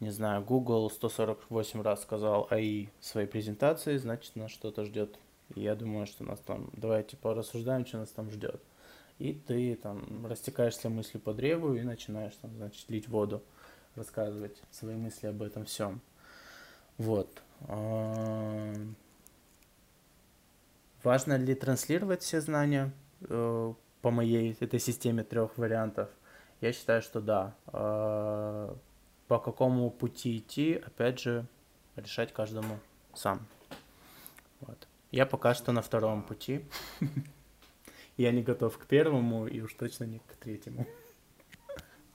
[0.00, 5.16] Не знаю, Google 148 раз сказал АИ в своей презентации, значит, нас что-то ждет
[5.54, 8.62] я думаю, что нас там, давайте порассуждаем, что нас там ждет.
[9.18, 13.42] И ты там растекаешься мыслью по древу и начинаешь там, значит, лить воду,
[13.94, 16.00] рассказывать свои мысли об этом всем.
[16.98, 17.42] Вот.
[21.02, 26.08] Важно ли транслировать все знания э, по моей этой системе трех вариантов?
[26.60, 27.54] Я считаю, что да.
[27.66, 28.74] А,
[29.28, 31.46] по какому пути идти, опять же,
[31.96, 32.78] решать каждому
[33.14, 33.46] сам.
[34.60, 34.88] Вот.
[35.14, 36.64] Я пока что на втором пути.
[38.16, 40.86] Я не готов к первому и уж точно не к третьему.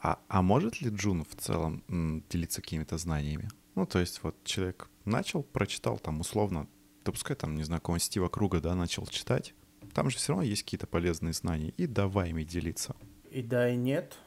[0.01, 3.47] А, а может ли Джун в целом м, делиться какими-то знаниями?
[3.75, 6.67] Ну, то есть вот человек начал, прочитал там условно,
[7.05, 9.53] да пускай там, не знаю, какого-нибудь Стива Круга, да, начал читать.
[9.93, 11.69] Там же все равно есть какие-то полезные знания.
[11.77, 12.97] И давай ими делиться.
[13.31, 14.17] И да, и нет.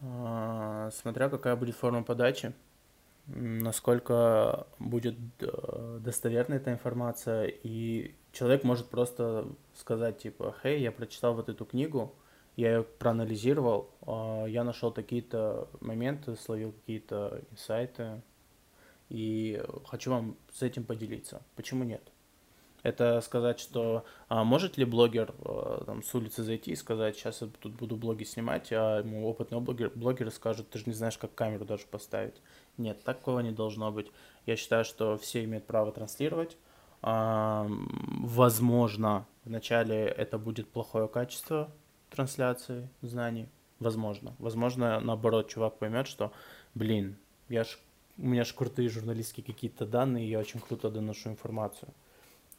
[0.00, 2.54] А, смотря какая будет форма подачи
[3.26, 5.46] насколько будет э,
[6.02, 12.14] достоверна эта информация, и человек может просто сказать, типа, «Хей, я прочитал вот эту книгу,
[12.56, 18.20] я ее проанализировал, а, я нашел такие-то моменты, словил какие-то инсайты,
[19.08, 21.42] и хочу вам с этим поделиться.
[21.56, 22.02] Почему нет?
[22.82, 27.40] Это сказать, что а может ли блогер а, там, с улицы зайти и сказать, сейчас
[27.40, 31.16] я тут буду блоги снимать, а ему опытный блогер, блогер скажет, ты же не знаешь,
[31.16, 32.34] как камеру даже поставить.
[32.76, 34.10] Нет, такого не должно быть.
[34.46, 36.56] Я считаю, что все имеют право транслировать.
[38.22, 41.70] Возможно, вначале это будет плохое качество
[42.10, 43.48] трансляции знаний.
[43.80, 44.34] Возможно.
[44.38, 46.32] Возможно, наоборот, чувак поймет, что,
[46.74, 47.16] блин,
[47.48, 47.78] я ж,
[48.16, 51.92] у меня же крутые журналистские какие-то данные, я очень круто доношу информацию.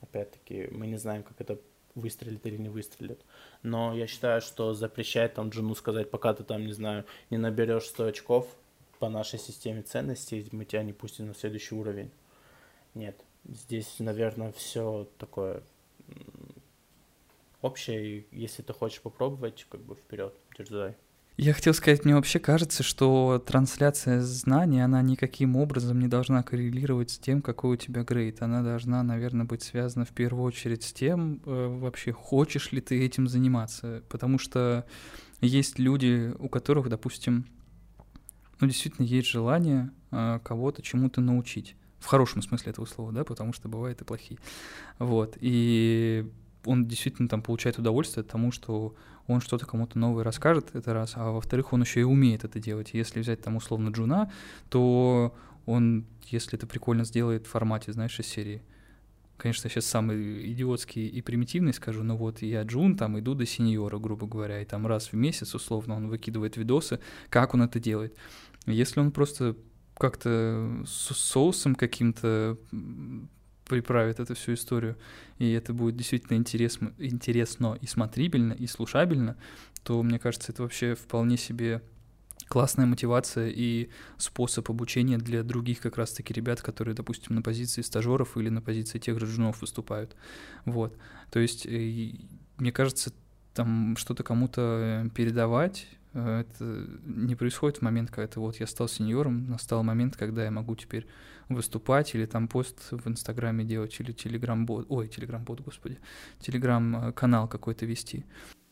[0.02, 1.58] Опять-таки, мы не знаем, как это
[1.96, 3.22] выстрелит или не выстрелит.
[3.62, 7.86] Но я считаю, что запрещать там Джуну сказать, пока ты там, не знаю, не наберешь
[7.86, 8.48] 100 очков
[9.04, 12.10] по нашей системе ценностей, мы тебя не пустим на следующий уровень.
[12.94, 13.20] Нет.
[13.44, 15.62] Здесь, наверное, все такое
[17.62, 18.06] общее.
[18.06, 20.96] И если ты хочешь попробовать, как бы вперед, дерзай.
[21.36, 27.12] Я хотел сказать, мне вообще кажется, что трансляция знаний, она никаким образом не должна коррелировать
[27.12, 28.42] с тем, какой у тебя грейд.
[28.42, 33.04] Она должна, наверное, быть связана в первую очередь с тем, э, вообще хочешь ли ты
[33.04, 34.02] этим заниматься.
[34.08, 34.86] Потому что
[35.42, 37.46] есть люди, у которых, допустим,
[38.64, 41.76] ну, действительно есть желание э, кого-то чему-то научить.
[42.00, 44.40] В хорошем смысле этого слова, да, потому что бывает и плохие.
[45.00, 45.38] Вот.
[45.40, 46.30] И
[46.66, 48.96] он действительно там получает удовольствие от тому, что
[49.28, 52.90] он что-то кому-то новое расскажет, это раз, а во-вторых, он еще и умеет это делать.
[52.94, 54.32] Если взять там условно Джуна,
[54.70, 55.34] то
[55.66, 58.62] он, если это прикольно сделает в формате, знаешь, из серии,
[59.38, 63.98] конечно, сейчас самый идиотский и примитивный скажу, но вот я Джун, там иду до сеньора,
[63.98, 67.00] грубо говоря, и там раз в месяц, условно, он выкидывает видосы,
[67.30, 68.16] как он это делает.
[68.66, 69.56] Если он просто
[69.98, 72.58] как-то соусом каким-то
[73.66, 74.98] приправит эту всю историю,
[75.38, 79.38] и это будет действительно интересно, интересно и смотрибельно, и слушабельно,
[79.84, 81.82] то, мне кажется, это вообще вполне себе
[82.48, 88.38] классная мотивация и способ обучения для других как раз-таки ребят, которые, допустим, на позиции стажеров
[88.38, 90.16] или на позиции тех же джунов выступают.
[90.66, 90.98] Вот.
[91.32, 93.14] То есть, мне кажется,
[93.54, 98.88] там что-то кому-то передавать, э, это не происходит в момент, когда это вот я стал
[98.88, 101.08] сеньором, настал момент, когда я могу теперь
[101.50, 106.00] выступать или там пост в Инстаграме делать, или Телеграм-бот, ой, Телеграм-бот, господи,
[106.40, 108.26] Телеграм-канал какой-то вести.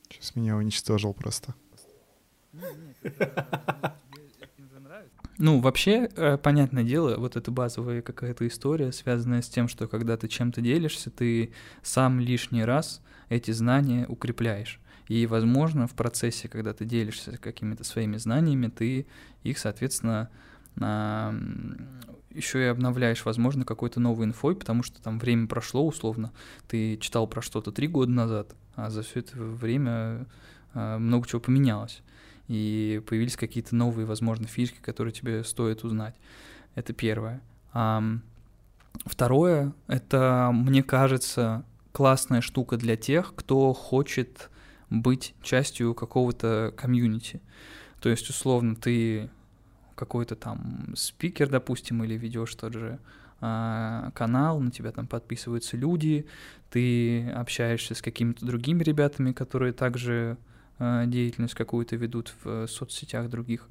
[0.09, 1.55] Сейчас меня уничтожил просто.
[5.37, 10.15] Ну, вообще, э, понятное дело, вот это базовая какая-то история, связанная с тем, что когда
[10.15, 14.79] ты чем-то делишься, ты сам лишний раз эти знания укрепляешь.
[15.07, 19.07] И, возможно, в процессе, когда ты делишься какими-то своими знаниями, ты
[19.43, 20.29] их, соответственно,
[20.75, 26.31] еще и обновляешь, возможно, какой-то новой инфой, потому что там время прошло условно.
[26.67, 30.25] Ты читал про что-то три года назад, а за все это время
[30.73, 32.01] а, много чего поменялось.
[32.47, 36.15] И появились какие-то новые, возможно, фишки, которые тебе стоит узнать.
[36.75, 37.41] Это первое.
[37.73, 38.03] А,
[39.05, 44.49] второе, это, мне кажется, классная штука для тех, кто хочет
[44.91, 47.41] быть частью какого-то комьюнити.
[48.01, 49.29] То есть, условно, ты
[49.95, 52.99] какой-то там спикер, допустим, или ведешь тот же
[53.39, 56.25] э, канал, на тебя там подписываются люди,
[56.69, 60.37] ты общаешься с какими-то другими ребятами, которые также
[60.79, 63.69] э, деятельность какую-то ведут в соцсетях других,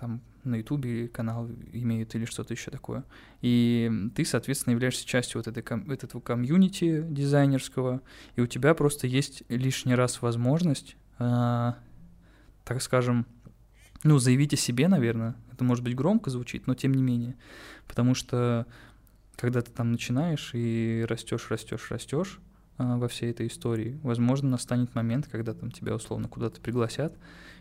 [0.00, 3.04] там на Ютубе канал имеют или что-то еще такое.
[3.42, 8.00] И ты, соответственно, являешься частью вот этой, ком- этого комьюнити дизайнерского,
[8.36, 11.72] и у тебя просто есть лишний раз возможность, э,
[12.64, 13.26] так скажем,
[14.02, 15.36] ну, заявить о себе, наверное.
[15.52, 17.36] Это может быть громко звучит, но тем не менее.
[17.86, 18.66] Потому что
[19.36, 22.40] когда ты там начинаешь и растешь, растешь, растешь
[22.78, 27.14] а, во всей этой истории, возможно, настанет момент, когда там тебя условно куда-то пригласят,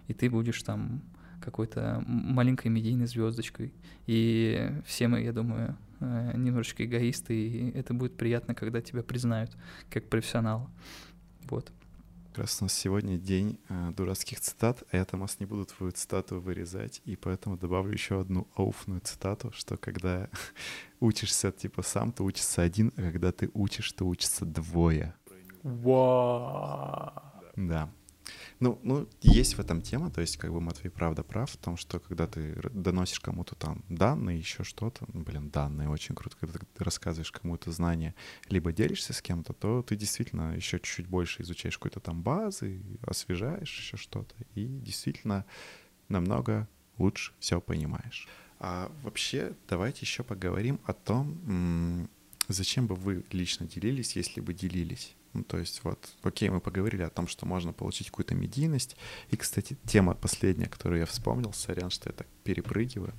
[0.07, 1.01] и ты будешь там
[1.39, 3.73] какой-то маленькой медийной звездочкой.
[4.07, 9.51] И все мы, я думаю, э, немножечко эгоисты, и это будет приятно, когда тебя признают
[9.89, 10.69] как профессионала.
[11.49, 11.71] Вот.
[12.29, 15.91] Как раз у нас сегодня день э, дурацких цитат, а я, Томас, не буду твою
[15.91, 20.29] цитату вырезать, и поэтому добавлю еще одну ауфную цитату, что когда
[20.99, 25.15] учишься типа сам, то учишься один, а когда ты учишь, то учатся двое.
[25.63, 27.11] Вау.
[27.55, 27.89] Да.
[28.59, 31.77] Ну, ну, есть в этом тема, то есть, как бы Матвей правда прав в том,
[31.77, 36.59] что когда ты доносишь кому-то там данные, еще что-то, ну, блин, данные очень круто, когда
[36.59, 38.15] ты рассказываешь кому-то знания,
[38.49, 43.77] либо делишься с кем-то, то ты действительно еще чуть-чуть больше изучаешь какой-то там базы, освежаешь
[43.77, 45.45] еще что-то, и действительно
[46.09, 46.67] намного
[46.97, 48.27] лучше все понимаешь.
[48.59, 52.09] А вообще, давайте еще поговорим о том,
[52.49, 55.15] зачем бы вы лично делились, если бы делились.
[55.33, 58.95] Ну, то есть вот, окей, мы поговорили о том, что можно получить какую-то медийность.
[59.29, 63.13] И, кстати, тема последняя, которую я вспомнил, сорян, что я так перепрыгиваю.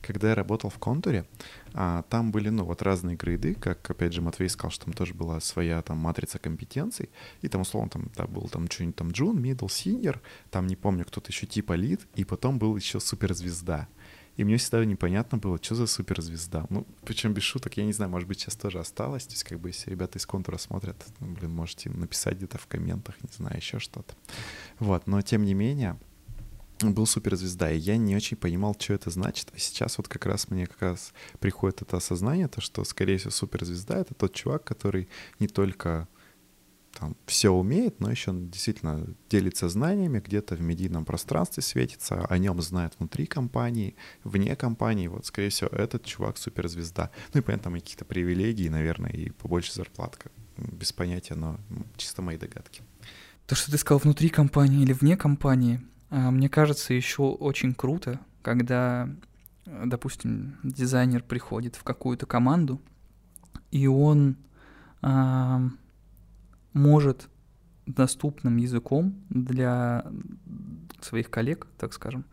[0.00, 1.26] Когда я работал в контуре,
[1.74, 5.12] а, там были, ну, вот разные грейды, как, опять же, Матвей сказал, что там тоже
[5.14, 7.10] была своя там матрица компетенций,
[7.42, 11.04] и там, условно, там, да, был там что-нибудь там джун, middle, senior, там, не помню,
[11.04, 13.88] кто-то еще типа лид, и потом был еще суперзвезда.
[14.36, 16.66] И мне всегда непонятно было, что за суперзвезда.
[16.68, 19.26] Ну, причем без шуток, я не знаю, может быть, сейчас тоже осталось.
[19.26, 22.66] То есть, как бы, если ребята из контура смотрят, ну, блин, можете написать где-то в
[22.66, 24.14] комментах, не знаю, еще что-то.
[24.78, 25.98] Вот, но тем не менее,
[26.80, 29.48] был суперзвезда, и я не очень понимал, что это значит.
[29.54, 33.30] А сейчас вот как раз мне как раз приходит это осознание, то, что, скорее всего,
[33.30, 35.08] суперзвезда— это тот чувак, который
[35.38, 36.08] не только
[36.98, 42.60] там все умеет, но еще действительно делится знаниями, где-то в медийном пространстве светится, о нем
[42.62, 45.08] знают внутри компании, вне компании.
[45.08, 47.10] Вот, скорее всего, этот чувак суперзвезда.
[47.34, 50.30] Ну и понятно, какие-то привилегии, наверное, и побольше зарплатка.
[50.56, 51.60] Без понятия, но
[51.96, 52.82] чисто мои догадки.
[53.46, 55.80] То, что ты сказал внутри компании или вне компании,
[56.10, 59.08] А, мне кажется, еще очень круто, когда,
[59.66, 62.80] допустим, дизайнер приходит в какую-то команду,
[63.70, 64.36] и он
[66.76, 67.30] может
[67.86, 70.04] доступным языком для
[71.00, 72.24] своих коллег, так скажем,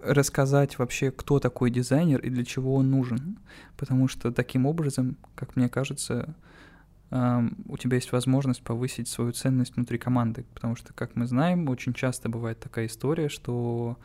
[0.00, 3.38] рассказать вообще, кто такой дизайнер и для чего он нужен.
[3.76, 6.34] Потому что таким образом, как мне кажется,
[7.10, 10.44] у тебя есть возможность повысить свою ценность внутри команды.
[10.52, 13.96] Потому что, как мы знаем, очень часто бывает такая история, что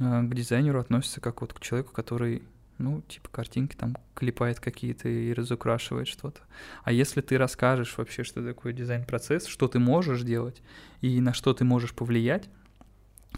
[0.00, 2.42] а, к дизайнеру относятся как вот к человеку, который
[2.78, 6.40] ну, типа картинки там клепает какие-то и разукрашивает что-то.
[6.84, 10.62] А если ты расскажешь вообще, что такое дизайн-процесс, что ты можешь делать
[11.00, 12.48] и на что ты можешь повлиять,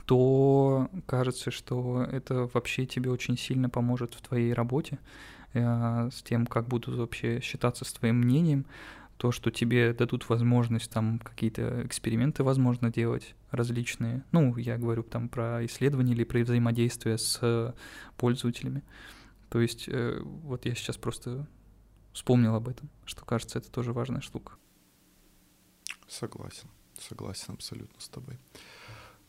[0.06, 4.98] то кажется, что это вообще тебе очень сильно поможет в твоей работе,
[5.52, 8.66] э, с тем, как будут вообще считаться с твоим мнением,
[9.16, 14.24] то, что тебе дадут возможность там какие-то эксперименты, возможно, делать различные.
[14.32, 17.74] Ну, я говорю там про исследования или про взаимодействие с
[18.16, 18.82] пользователями.
[19.54, 21.46] То есть э, вот я сейчас просто
[22.12, 24.54] вспомнил об этом, что кажется, это тоже важная штука.
[26.08, 28.36] Согласен, согласен абсолютно с тобой.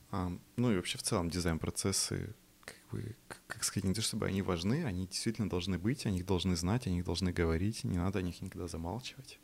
[0.10, 3.16] А, ну и вообще в целом дизайн-процессы, как бы,
[3.46, 6.88] как сказать, не то чтобы они важны, они действительно должны быть, о них должны знать,
[6.88, 9.40] о них должны говорить, не надо о них никогда замалчивать,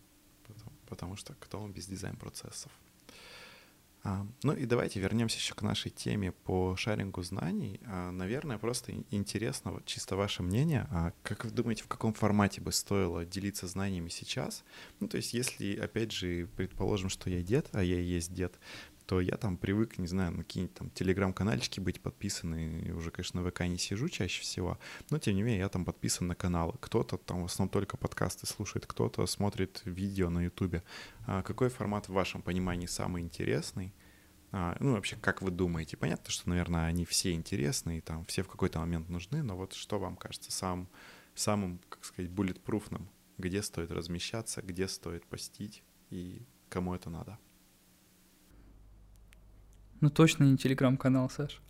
[0.47, 2.71] потому, потому что кто без дизайн-процессов?
[4.03, 7.79] А, ну и давайте вернемся еще к нашей теме по шарингу знаний.
[7.85, 12.71] А, наверное, просто интересно, чисто ваше мнение, а как вы думаете, в каком формате бы
[12.71, 14.63] стоило делиться знаниями сейчас?
[14.99, 18.59] Ну, то есть, если, опять же, предположим, что я дед, а я и есть дед,
[19.11, 23.41] то я там привык, не знаю, на какие-нибудь там телеграм-канальчики быть подписаны, и уже, конечно,
[23.41, 26.75] на ВК не сижу чаще всего, но тем не менее я там подписан на каналы.
[26.79, 30.81] Кто-то там в основном только подкасты слушает, кто-то смотрит видео на ютубе.
[31.27, 33.93] А какой формат в вашем понимании самый интересный?
[34.53, 35.97] А, ну, вообще, как вы думаете?
[35.97, 39.73] Понятно, что, наверное, они все интересны, и там все в какой-то момент нужны, но вот
[39.73, 40.87] что вам кажется сам,
[41.35, 43.09] самым, как сказать, буллетпруфным?
[43.37, 47.37] Где стоит размещаться, где стоит постить и кому это надо?
[50.01, 51.61] Ну точно не телеграм-канал, Саш.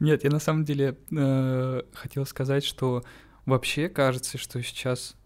[0.00, 3.04] Нет, я на самом деле э, хотел сказать, что
[3.44, 5.16] вообще кажется, что сейчас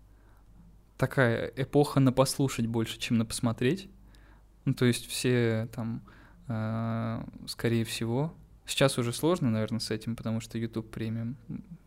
[0.96, 3.88] такая эпоха на послушать больше, чем на посмотреть.
[4.64, 6.02] Ну, то есть все там,
[6.48, 8.34] э, скорее всего,
[8.66, 11.36] сейчас уже сложно, наверное, с этим, потому что YouTube премиум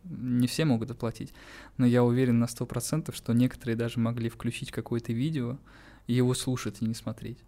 [0.03, 1.33] не все могут оплатить,
[1.77, 5.57] но я уверен на сто процентов, что некоторые даже могли включить какое-то видео
[6.05, 7.39] и его слушать и не смотреть.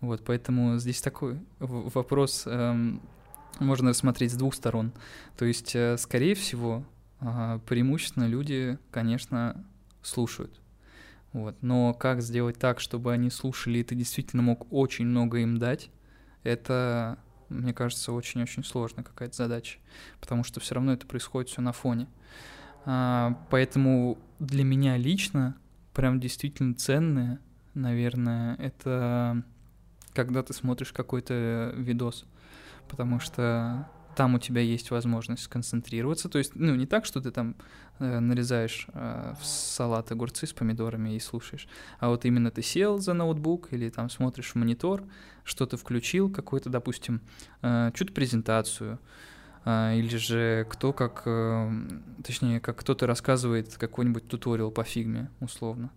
[0.00, 3.02] Вот, поэтому здесь такой вопрос эм,
[3.58, 4.92] можно рассмотреть с двух сторон.
[5.36, 6.84] То есть, э, скорее всего,
[7.20, 9.62] э, преимущественно люди, конечно,
[10.02, 10.60] слушают.
[11.32, 11.56] Вот.
[11.62, 15.90] Но как сделать так, чтобы они слушали, и ты действительно мог очень много им дать,
[16.42, 19.78] это, мне кажется, очень-очень сложная какая-то задача,
[20.20, 22.08] потому что все равно это происходит все на фоне.
[22.84, 25.56] А, поэтому для меня лично
[25.92, 27.38] прям действительно ценное,
[27.74, 29.44] наверное, это
[30.24, 32.24] когда ты смотришь какой-то видос,
[32.88, 36.28] потому что там у тебя есть возможность сконцентрироваться.
[36.28, 37.56] То есть, ну, не так, что ты там
[37.98, 41.68] э, нарезаешь э, в салат огурцы с помидорами и слушаешь,
[42.00, 45.04] а вот именно ты сел за ноутбук или там смотришь в монитор,
[45.44, 47.20] что-то включил, какую-то, допустим,
[47.62, 48.98] э, чью-то презентацию,
[49.64, 51.70] э, или же кто как, э,
[52.24, 55.90] точнее, как кто-то рассказывает какой-нибудь туториал по фигме, условно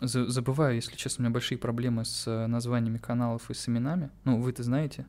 [0.00, 4.10] забываю, если честно, у меня большие проблемы с э, названиями каналов и с именами.
[4.24, 5.06] Ну, вы это знаете,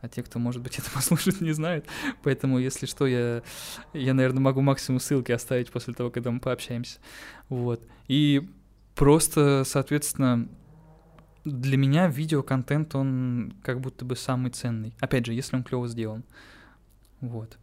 [0.00, 1.86] а те, кто, может быть, это послушает, не знают.
[2.22, 3.42] Поэтому, если что, я,
[3.92, 6.98] я, наверное, могу максимум ссылки оставить после того, когда мы пообщаемся.
[7.48, 7.86] Вот.
[8.08, 8.48] И
[8.94, 10.48] просто, соответственно,
[11.44, 14.94] для меня видеоконтент, он как будто бы самый ценный.
[15.00, 16.24] Опять же, если он клево сделан.
[17.20, 17.58] Вот.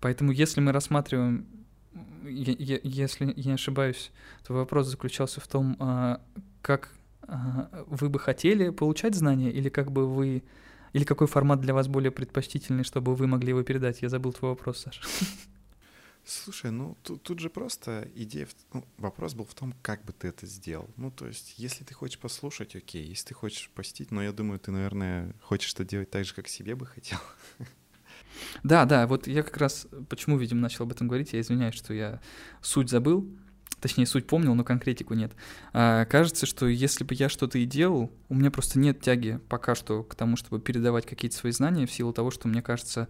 [0.00, 1.46] Поэтому, если мы рассматриваем
[2.24, 4.10] если я не ошибаюсь,
[4.46, 6.20] то вопрос заключался в том, а,
[6.62, 10.42] как а, вы бы хотели получать знания, или как бы вы,
[10.92, 14.02] или какой формат для вас более предпочтительный, чтобы вы могли его передать?
[14.02, 15.02] Я забыл твой вопрос, Саша.
[16.24, 20.28] Слушай, ну тут, тут же просто идея, ну, вопрос был в том, как бы ты
[20.28, 20.88] это сделал.
[20.96, 24.60] Ну, то есть, если ты хочешь послушать, окей, если ты хочешь постить, но я думаю,
[24.60, 27.18] ты, наверное, хочешь это делать так же, как себе бы хотел.
[28.62, 31.92] Да, да, вот я как раз, почему, видимо, начал об этом говорить, я извиняюсь, что
[31.94, 32.20] я
[32.62, 33.28] суть забыл,
[33.80, 35.32] точнее, суть помнил, но конкретику нет.
[35.72, 39.74] А, кажется, что если бы я что-то и делал, у меня просто нет тяги пока
[39.74, 43.08] что к тому, чтобы передавать какие-то свои знания, в силу того, что мне кажется,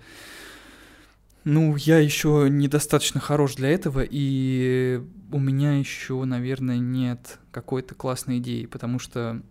[1.44, 5.02] ну, я еще недостаточно хорош для этого, и
[5.32, 9.42] у меня еще, наверное, нет какой-то классной идеи, потому что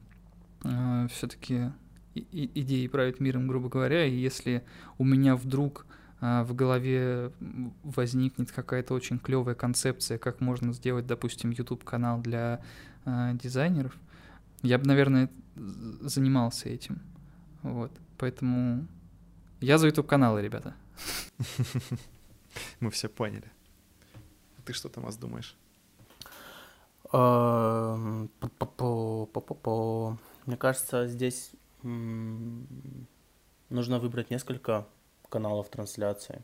[0.64, 1.72] э, все-таки
[2.16, 4.64] идеи правят миром, грубо говоря, и если
[4.98, 5.86] у меня вдруг
[6.22, 7.32] э, в голове
[7.84, 12.62] возникнет какая-то очень клевая концепция, как можно сделать, допустим, YouTube-канал для
[13.06, 13.96] э, дизайнеров,
[14.62, 15.30] я бы, наверное,
[16.02, 17.02] занимался этим.
[17.62, 17.92] Вот.
[18.18, 18.88] Поэтому
[19.62, 20.76] я за YouTube-каналы, ребята.
[22.80, 23.52] Мы все поняли.
[24.66, 25.56] Ты что, Томас, думаешь?
[30.46, 31.52] Мне кажется, здесь
[31.84, 34.88] нужно выбрать несколько
[35.30, 36.42] каналов трансляции.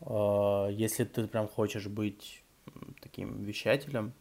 [0.00, 2.42] А, если ты прям хочешь быть
[3.00, 4.12] таким вещателем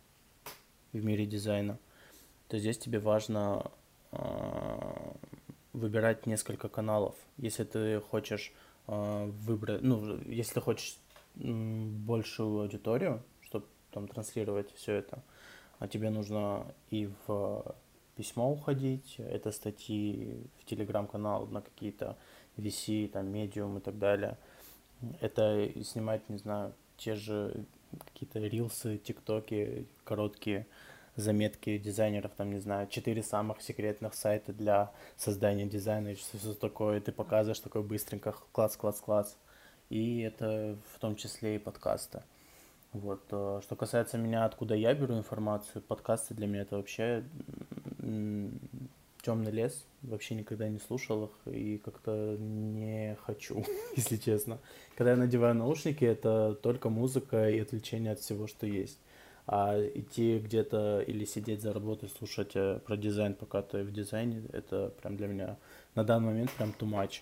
[0.93, 1.77] в мире дизайна,
[2.47, 3.71] то здесь тебе важно
[4.11, 5.15] а,
[5.73, 7.15] выбирать несколько каналов.
[7.37, 8.53] Если ты хочешь
[8.87, 10.97] а, выбрать, ну, если ты хочешь
[11.35, 15.23] большую аудиторию, чтобы там транслировать все это,
[15.77, 17.75] а тебе нужно и в
[18.17, 22.17] письмо уходить, это статьи в телеграм-канал на какие-то
[22.57, 24.37] VC, там, медиум и так далее.
[25.21, 27.65] Это снимать, не знаю, те же
[28.05, 30.65] какие-то рилсы, тиктоки, короткие
[31.15, 36.99] заметки дизайнеров, там, не знаю, четыре самых секретных сайта для создания дизайна, и все такое,
[37.01, 39.37] ты показываешь такое быстренько, класс, класс, класс.
[39.89, 42.21] И это в том числе и подкасты.
[42.93, 43.21] Вот.
[43.31, 47.23] Э, что касается меня, откуда я беру информацию, подкасты для меня это вообще
[49.21, 49.85] темный лес.
[50.03, 53.65] Вообще никогда не слушал их и как-то не хочу,
[53.95, 54.59] если честно.
[54.95, 58.99] Когда я надеваю наушники, это только музыка и отвлечение от всего, что есть.
[59.45, 64.43] А идти где-то или сидеть за работой, слушать э, про дизайн, пока ты в дизайне,
[64.51, 65.57] это прям для меня
[65.95, 67.21] на данный момент прям too much.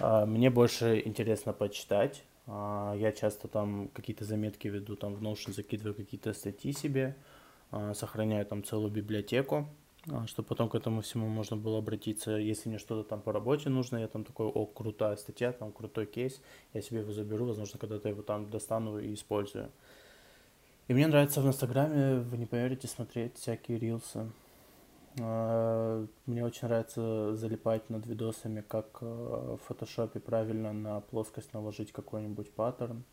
[0.00, 5.94] А, мне больше интересно почитать, я часто там какие-то заметки веду, там в Notion закидываю
[5.94, 7.16] какие-то статьи себе,
[7.70, 9.66] а, сохраняю там целую библиотеку,
[10.10, 12.32] а, чтобы потом к этому всему можно было обратиться.
[12.32, 16.06] Если мне что-то там по работе нужно, я там такой, о, крутая статья, там крутой
[16.06, 16.40] кейс,
[16.72, 19.70] я себе его заберу, возможно, когда-то его там достану и использую.
[20.86, 24.30] И мне нравится в Инстаграме, вы не поверите, смотреть всякие рилсы.
[25.20, 31.92] А, мне очень нравится залипать над видосами, как э, в фотошопе правильно на плоскость наложить
[31.92, 33.04] какой-нибудь паттерн,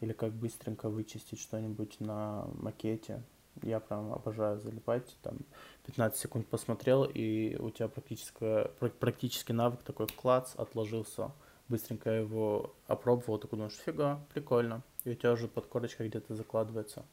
[0.00, 3.22] или как быстренько вычистить что-нибудь на макете.
[3.62, 5.38] Я прям обожаю залипать, там
[5.86, 8.68] 15 секунд посмотрел, и у тебя практически,
[9.00, 11.32] практически навык такой клац отложился.
[11.68, 14.82] Быстренько его опробовал, такой думаешь, фига, прикольно.
[15.04, 17.04] И у тебя уже под корочкой где-то закладывается.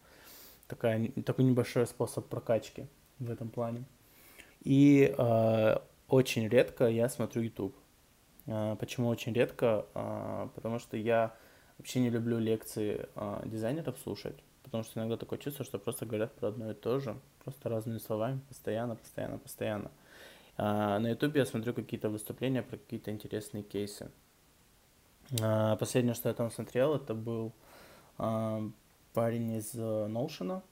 [0.67, 2.87] Такая, такой небольшой способ прокачки
[3.19, 3.85] в этом плане.
[4.65, 5.77] И э,
[6.09, 7.75] очень редко я смотрю YouTube.
[8.47, 9.85] Э, почему очень редко?
[9.93, 11.33] Э, потому что я
[11.77, 14.35] вообще не люблю лекции э, дизайнеров слушать.
[14.63, 17.15] Потому что иногда такое чувство, что просто говорят про одно и то же.
[17.43, 19.91] Просто разными словами, постоянно, постоянно, постоянно.
[20.57, 24.09] Э, на YouTube я смотрю какие-то выступления про какие-то интересные кейсы.
[25.39, 27.53] Э, последнее, что я там смотрел, это был
[28.17, 28.69] э,
[29.13, 30.63] парень из Notion.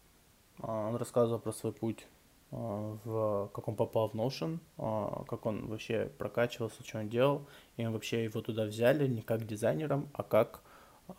[0.60, 2.08] Он рассказывал про свой путь
[2.54, 7.47] в, как он попал в Notion, а, как он вообще прокачивался, что он делал.
[7.78, 10.62] И он вообще его туда взяли не как дизайнером, а как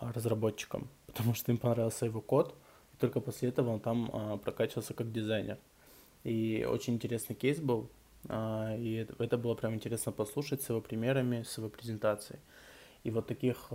[0.00, 2.54] разработчиком, потому что им понравился его код,
[2.92, 5.58] и только после этого он там а, прокачивался как дизайнер.
[6.22, 7.90] И очень интересный кейс был,
[8.30, 12.40] и это было прям интересно послушать с его примерами, с его презентацией.
[13.02, 13.66] И вот таких,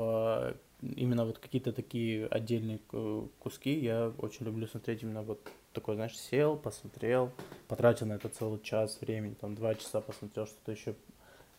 [0.82, 2.80] именно вот какие-то такие отдельные
[3.38, 7.32] куски я очень люблю смотреть именно вот такой, знаешь, сел, посмотрел,
[7.67, 10.95] потратил на это целый час времени, там два часа посмотрел что-то еще,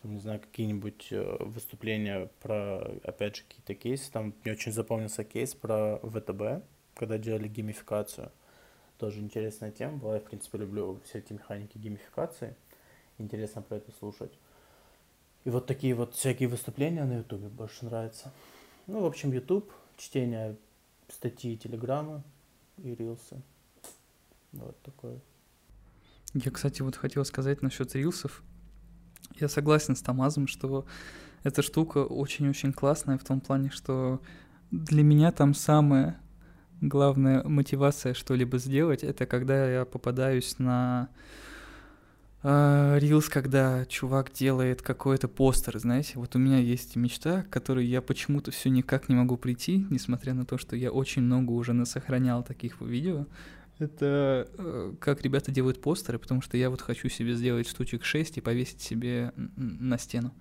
[0.03, 4.11] не знаю, какие-нибудь э, выступления про, опять же, какие-то кейсы.
[4.11, 8.33] Там мне очень запомнился кейс про ВТБ, когда делали геймификацию.
[8.99, 10.15] Тоже интересная тема была.
[10.15, 12.57] Я, в принципе, люблю все эти механики геймификации.
[13.19, 14.33] Интересно про это слушать.
[15.45, 18.31] И вот такие вот всякие выступления на Ютубе больше нравятся.
[18.87, 20.57] Ну, в общем, Ютуб, чтение
[21.09, 22.23] статьи, телеграммы
[22.79, 23.41] и рилсы.
[24.53, 25.21] Вот такое.
[26.35, 28.43] Я, кстати, вот хотел сказать насчет рилсов.
[29.39, 30.87] Я согласен с Тамазом, что
[31.43, 34.21] эта штука очень-очень классная в том плане, что
[34.71, 36.21] для меня там самая
[36.81, 41.09] главная мотивация что-либо сделать, это когда я попадаюсь на
[42.43, 47.85] Рилс, uh, когда чувак делает какой-то постер, знаете, вот у меня есть мечта, к которой
[47.85, 51.75] я почему-то все никак не могу прийти, несмотря на то, что я очень много уже
[51.75, 53.27] насохранял таких видео,
[53.81, 58.39] это э, как ребята делают постеры, потому что я вот хочу себе сделать штучек 6
[58.39, 60.35] и повесить себе на стену.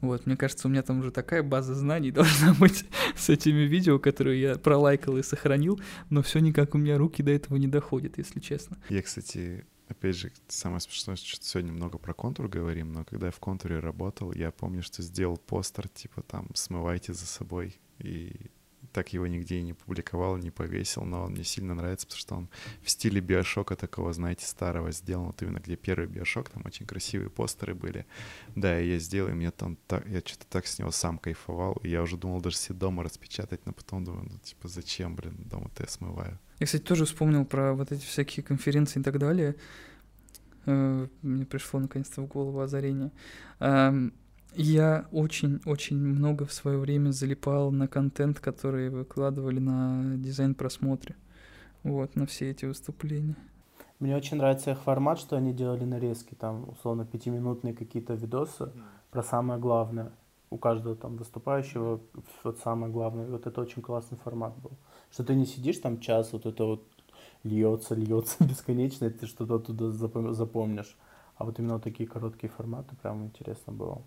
[0.00, 2.84] Вот, мне кажется, у меня там уже такая база знаний должна быть
[3.16, 7.30] с этими видео, которые я пролайкал и сохранил, но все никак у меня руки до
[7.30, 8.78] этого не доходят, если честно.
[8.88, 13.32] Я, кстати, опять же, самое смешное, что сегодня много про контур говорим, но когда я
[13.32, 18.50] в контуре работал, я помню, что сделал постер, типа там «смывайте за собой», и
[18.92, 22.34] так его нигде и не публиковал, не повесил, но он мне сильно нравится, потому что
[22.36, 22.48] он
[22.82, 27.30] в стиле биошока такого, знаете, старого сделан, вот именно где первый биошок, там очень красивые
[27.30, 28.06] постеры были.
[28.54, 31.74] Да, и я сделал, и мне там так, я что-то так с него сам кайфовал,
[31.82, 35.34] и я уже думал даже себе дома распечатать, но потом думаю, ну типа зачем, блин,
[35.38, 36.38] дома-то я смываю.
[36.58, 39.56] Я, кстати, тоже вспомнил про вот эти всякие конференции и так далее.
[40.66, 43.10] Э, мне пришло наконец-то в голову озарение.
[44.54, 51.16] Я очень-очень много в свое время залипал на контент, который выкладывали на дизайн-просмотре.
[51.82, 53.36] Вот, на все эти выступления.
[53.98, 58.72] Мне очень нравится их формат, что они делали нарезки, там, условно, пятиминутные какие-то видосы
[59.10, 60.12] про самое главное.
[60.50, 62.00] У каждого там выступающего
[62.44, 63.26] вот самое главное.
[63.26, 64.72] Вот это очень классный формат был.
[65.10, 66.86] Что ты не сидишь там час, вот это вот
[67.42, 70.96] льется, льется бесконечно, и ты что-то оттуда запомнишь.
[71.36, 74.02] А вот именно вот такие короткие форматы прям интересно было.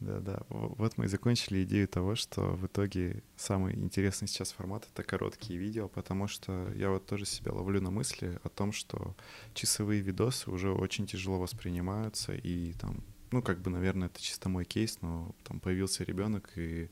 [0.00, 5.02] Да-да, вот мы и закончили идею того, что в итоге самый интересный сейчас формат— это
[5.02, 9.14] короткие видео, потому что я вот тоже себя ловлю на мысли о том, что
[9.52, 14.64] часовые видосы уже очень тяжело воспринимаются, и там, ну, как бы, наверное, это чисто мой
[14.64, 16.88] кейс, но там появился ребенок, и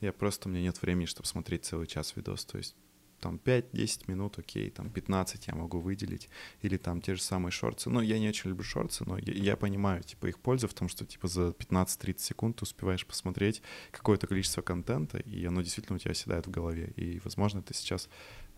[0.00, 2.74] я просто, у меня нет времени, чтобы смотреть целый час видос, то есть
[3.20, 6.28] там 5-10 минут, окей, там 15 я могу выделить,
[6.62, 7.90] или там те же самые шорты.
[7.90, 10.88] Ну, я не очень люблю шорты, но я, я понимаю, типа, их пользу в том,
[10.88, 15.98] что, типа, за 15-30 секунд ты успеваешь посмотреть какое-то количество контента, и оно действительно у
[15.98, 16.92] тебя седает в голове.
[16.96, 18.08] И, возможно, это сейчас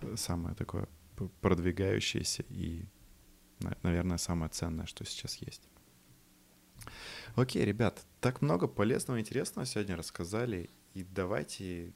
[0.01, 0.89] э, самое такое
[1.41, 2.85] продвигающееся и,
[3.83, 5.69] наверное, самое ценное, что сейчас есть.
[7.35, 11.93] Окей, ребят, так много полезного и интересного сегодня рассказали, и давайте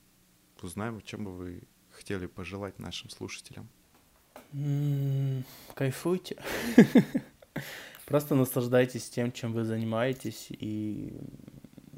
[0.61, 1.63] узнаем, чем бы вы
[2.03, 3.69] хотели пожелать нашим слушателям?
[5.75, 6.37] Кайфуйте.
[8.07, 10.49] Просто наслаждайтесь тем, чем вы занимаетесь.
[10.51, 11.17] И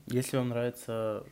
[0.06, 1.24] если вам нравится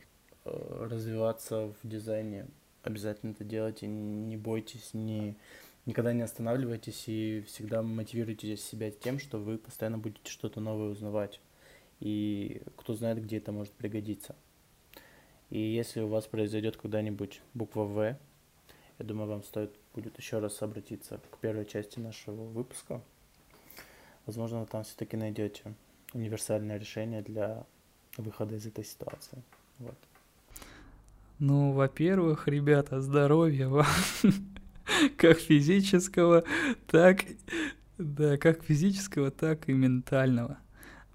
[0.43, 2.47] э, развиваться в дизайне,
[2.81, 3.85] обязательно это делайте.
[3.85, 5.37] Не бойтесь, не,
[5.85, 11.39] никогда не останавливайтесь и всегда мотивируйте себя тем, что вы постоянно будете что-то новое узнавать.
[11.99, 14.35] И кто знает, где это может пригодиться.
[15.51, 18.17] И если у вас произойдет когда-нибудь буква В,
[18.99, 23.01] я думаю, вам стоит будет еще раз обратиться к первой части нашего выпуска.
[24.25, 25.73] Возможно, вы там все-таки найдете
[26.13, 27.65] универсальное решение для
[28.17, 29.43] выхода из этой ситуации.
[29.79, 29.97] Вот.
[31.39, 33.85] Ну, во-первых, ребята, здоровья вам,
[35.17, 36.43] как физического,
[36.87, 37.25] так,
[37.97, 40.57] да, как физического, так и ментального.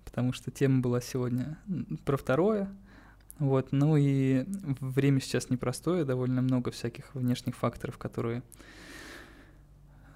[0.05, 1.59] Потому что тема была сегодня
[2.05, 2.68] про второе,
[3.39, 4.44] вот, ну и
[4.81, 8.43] время сейчас непростое, довольно много всяких внешних факторов, которые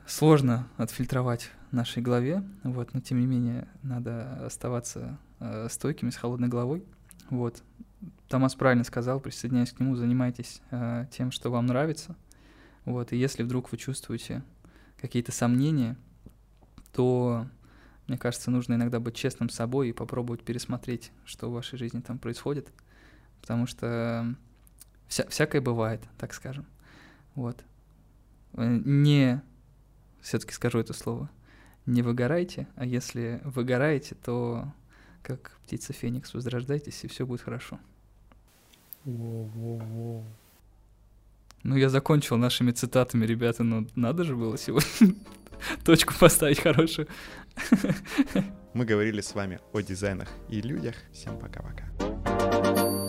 [0.07, 6.16] сложно отфильтровать в нашей голове, вот, но тем не менее надо оставаться э, стойкими, с
[6.16, 6.85] холодной головой,
[7.31, 7.62] вот.
[8.28, 12.16] Томас правильно сказал, присоединяясь к нему, занимайтесь э, тем, что вам нравится,
[12.85, 14.43] вот, и если вдруг вы чувствуете
[15.01, 15.97] какие-то сомнения,
[16.93, 17.47] то,
[18.09, 22.01] мне кажется, нужно иногда быть честным с собой и попробовать пересмотреть, что в вашей жизни
[22.01, 22.73] там происходит,
[23.43, 24.35] потому что
[25.09, 26.64] вся, всякое бывает, так скажем.
[27.35, 27.62] Вот.
[28.55, 29.43] Э, не,
[30.23, 31.28] все-таки скажу это слово,
[31.85, 34.73] не выгорайте, а если выгораете, то
[35.23, 37.78] как птица Феникс, возрождайтесь, и все будет хорошо.
[39.05, 40.24] Ну,
[41.77, 45.14] я закончил нашими цитатами, ребята, но надо же было сегодня
[45.85, 47.06] точку поставить хорошую.
[48.74, 50.97] Мы говорили с вами о дизайнах и людях.
[51.12, 53.02] Всем пока-пока.